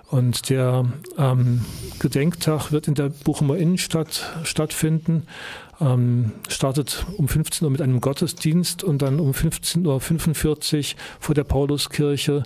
[0.07, 0.85] Und der
[1.17, 1.61] ähm,
[1.99, 5.23] Gedenktag wird in der Bochumer Innenstadt stattfinden.
[5.81, 9.83] Ähm, startet um 15 Uhr mit einem Gottesdienst und dann um 15.45
[10.93, 12.43] Uhr vor der Pauluskirche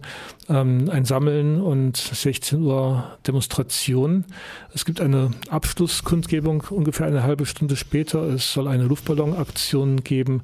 [0.48, 4.26] ähm, ein Sammeln und 16 Uhr Demonstration.
[4.74, 8.22] Es gibt eine Abschlusskundgebung ungefähr eine halbe Stunde später.
[8.24, 10.42] Es soll eine Luftballonaktion geben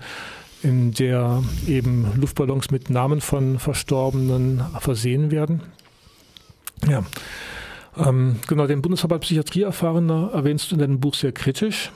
[0.62, 5.62] in der eben Luftballons mit Namen von Verstorbenen versehen werden.
[6.88, 7.04] Ja.
[7.98, 11.92] Ähm, genau, den Bundesverband Psychiatrie Erfahrener erwähnst du in deinem Buch sehr kritisch.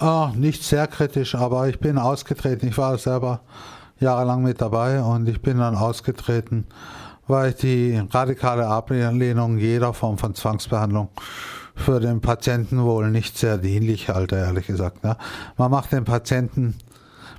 [0.00, 2.68] Oh, nicht sehr kritisch, aber ich bin ausgetreten.
[2.68, 3.40] Ich war selber
[4.00, 6.66] jahrelang mit dabei und ich bin dann ausgetreten,
[7.28, 11.08] weil ich die radikale Ablehnung jeder Form von Zwangsbehandlung
[11.74, 15.04] für den Patienten wohl nicht sehr dienlich halte, ehrlich gesagt.
[15.04, 15.16] Ne?
[15.56, 16.74] Man macht den Patienten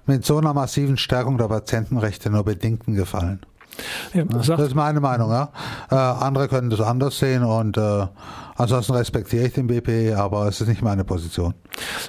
[0.06, 3.42] mit so einer massiven Stärkung der Patientenrechte nur bedingten Gefallen.
[4.14, 5.32] Ja, das ist meine Meinung.
[5.32, 5.50] Ja.
[5.90, 8.08] Äh, andere können das anders sehen und äh,
[8.56, 11.54] ansonsten respektiere ich den BP, aber es ist nicht meine Position.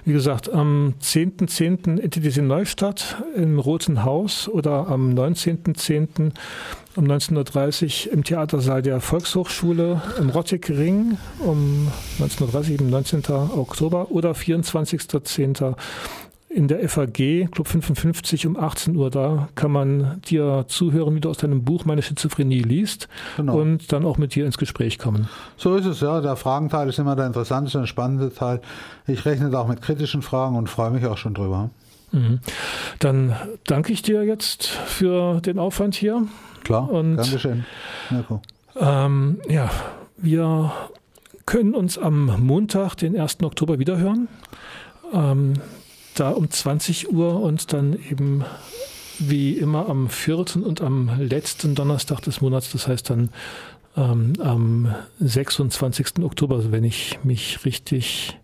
[0.04, 1.86] Wie gesagt, am 10.10.
[1.86, 1.98] .10.
[1.98, 6.32] Intitis in Neustadt im Roten Haus oder am 19.10.
[6.96, 11.90] um 19.30 Uhr im Theatersaal der Volkshochschule im Rottigring um
[12.20, 13.22] 19.30 Uhr, am 19.
[13.56, 15.74] Oktober oder 24.10
[16.54, 19.10] in der FAG, Club 55 um 18 Uhr.
[19.10, 23.58] Da kann man dir zuhören, wie du aus deinem Buch Meine Schizophrenie liest genau.
[23.60, 25.28] und dann auch mit dir ins Gespräch kommen.
[25.56, 26.20] So ist es, ja.
[26.20, 28.60] Der Fragenteil ist immer der interessanteste und spannende Teil.
[29.06, 31.70] Ich rechne da auch mit kritischen Fragen und freue mich auch schon drüber.
[32.12, 32.38] Mhm.
[33.00, 33.34] Dann
[33.66, 36.22] danke ich dir jetzt für den Aufwand hier.
[36.62, 37.64] Klar, und, Dankeschön.
[38.76, 39.70] Ähm, ja,
[40.16, 40.72] wir
[41.46, 43.42] können uns am Montag, den 1.
[43.42, 44.28] Oktober, wiederhören.
[45.12, 45.54] Ähm,
[46.14, 48.44] da um 20 Uhr und dann eben
[49.18, 53.30] wie immer am vierten und am letzten Donnerstag des Monats, das heißt dann
[53.96, 56.18] ähm, am 26.
[56.22, 58.38] Oktober, also wenn ich mich richtig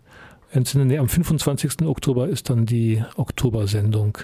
[0.51, 1.83] entsinne, nee, am 25.
[1.83, 4.17] Oktober ist dann die Oktobersendung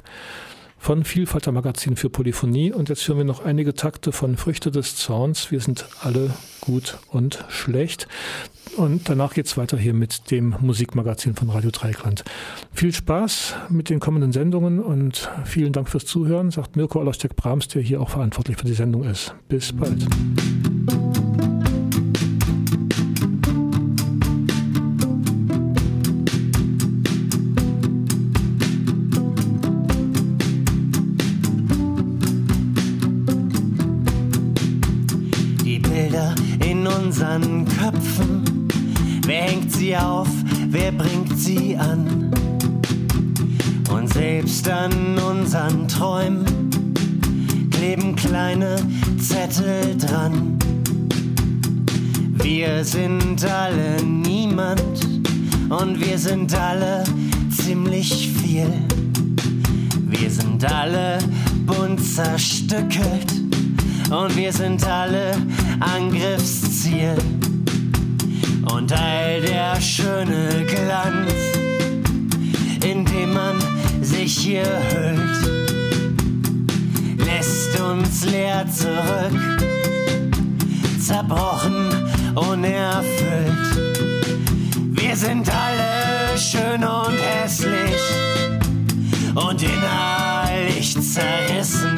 [0.77, 2.71] von Vielfalter Magazin für Polyphonie.
[2.71, 5.51] Und jetzt hören wir noch einige Takte von Früchte des Zorns.
[5.51, 8.07] Wir sind alle gut und schlecht.
[8.75, 12.23] Und danach geht es weiter hier mit dem Musikmagazin von Radio Dreikland.
[12.73, 17.81] Viel Spaß mit den kommenden Sendungen und vielen Dank fürs Zuhören, sagt Mirko Allersteck-Brahms, der
[17.81, 19.33] hier auch verantwortlich für die Sendung ist.
[19.47, 20.05] Bis bald.
[39.87, 40.27] Sie auf?
[40.69, 42.29] Wer bringt sie an?
[43.89, 46.45] Und selbst an unseren Träumen
[47.71, 48.75] kleben kleine
[49.17, 50.59] Zettel dran.
[52.33, 54.81] Wir sind alle niemand
[55.69, 57.05] und wir sind alle
[57.49, 58.73] ziemlich viel.
[60.09, 61.19] Wir sind alle
[61.65, 63.31] bunt zerstückelt
[64.09, 65.31] und wir sind alle
[65.79, 67.15] Angriffsziel
[68.71, 71.33] und all der schöne Glanz,
[72.83, 73.55] in dem man
[74.01, 75.77] sich hier hüllt,
[77.17, 79.63] lässt uns leer zurück,
[80.99, 81.89] zerbrochen,
[82.35, 83.71] unerfüllt.
[84.91, 88.01] Wir sind alle schön und hässlich
[89.35, 91.97] und innerlich zerrissen.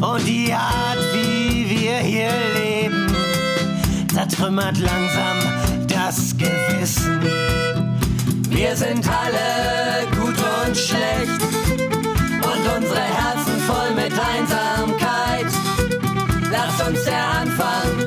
[0.00, 2.71] Und die Art, wie wir hier leben,
[4.28, 5.38] zertrümmert langsam
[5.88, 7.20] das Gewissen.
[8.50, 11.42] Wir sind alle gut und schlecht
[12.32, 15.46] und unsere Herzen voll mit Einsamkeit.
[16.52, 18.01] Lass uns der Anfang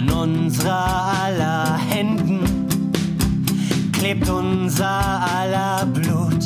[0.00, 2.40] An unserer aller Händen
[3.92, 6.42] klebt unser aller Blut.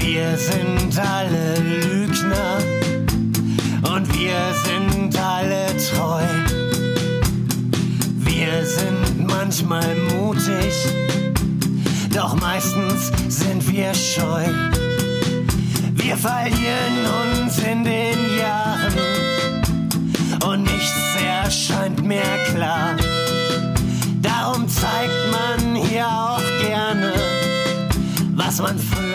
[0.00, 2.58] Wir sind alle Lügner
[3.94, 6.24] und wir sind alle treu.
[8.16, 10.74] Wir sind manchmal mutig,
[12.12, 14.46] doch meistens sind wir scheu.
[15.94, 19.11] Wir verlieren uns in den Jahren
[21.52, 22.22] erscheint mir
[22.54, 22.96] klar.
[24.22, 27.12] Darum zeigt man hier auch gerne,
[28.34, 29.11] was man früher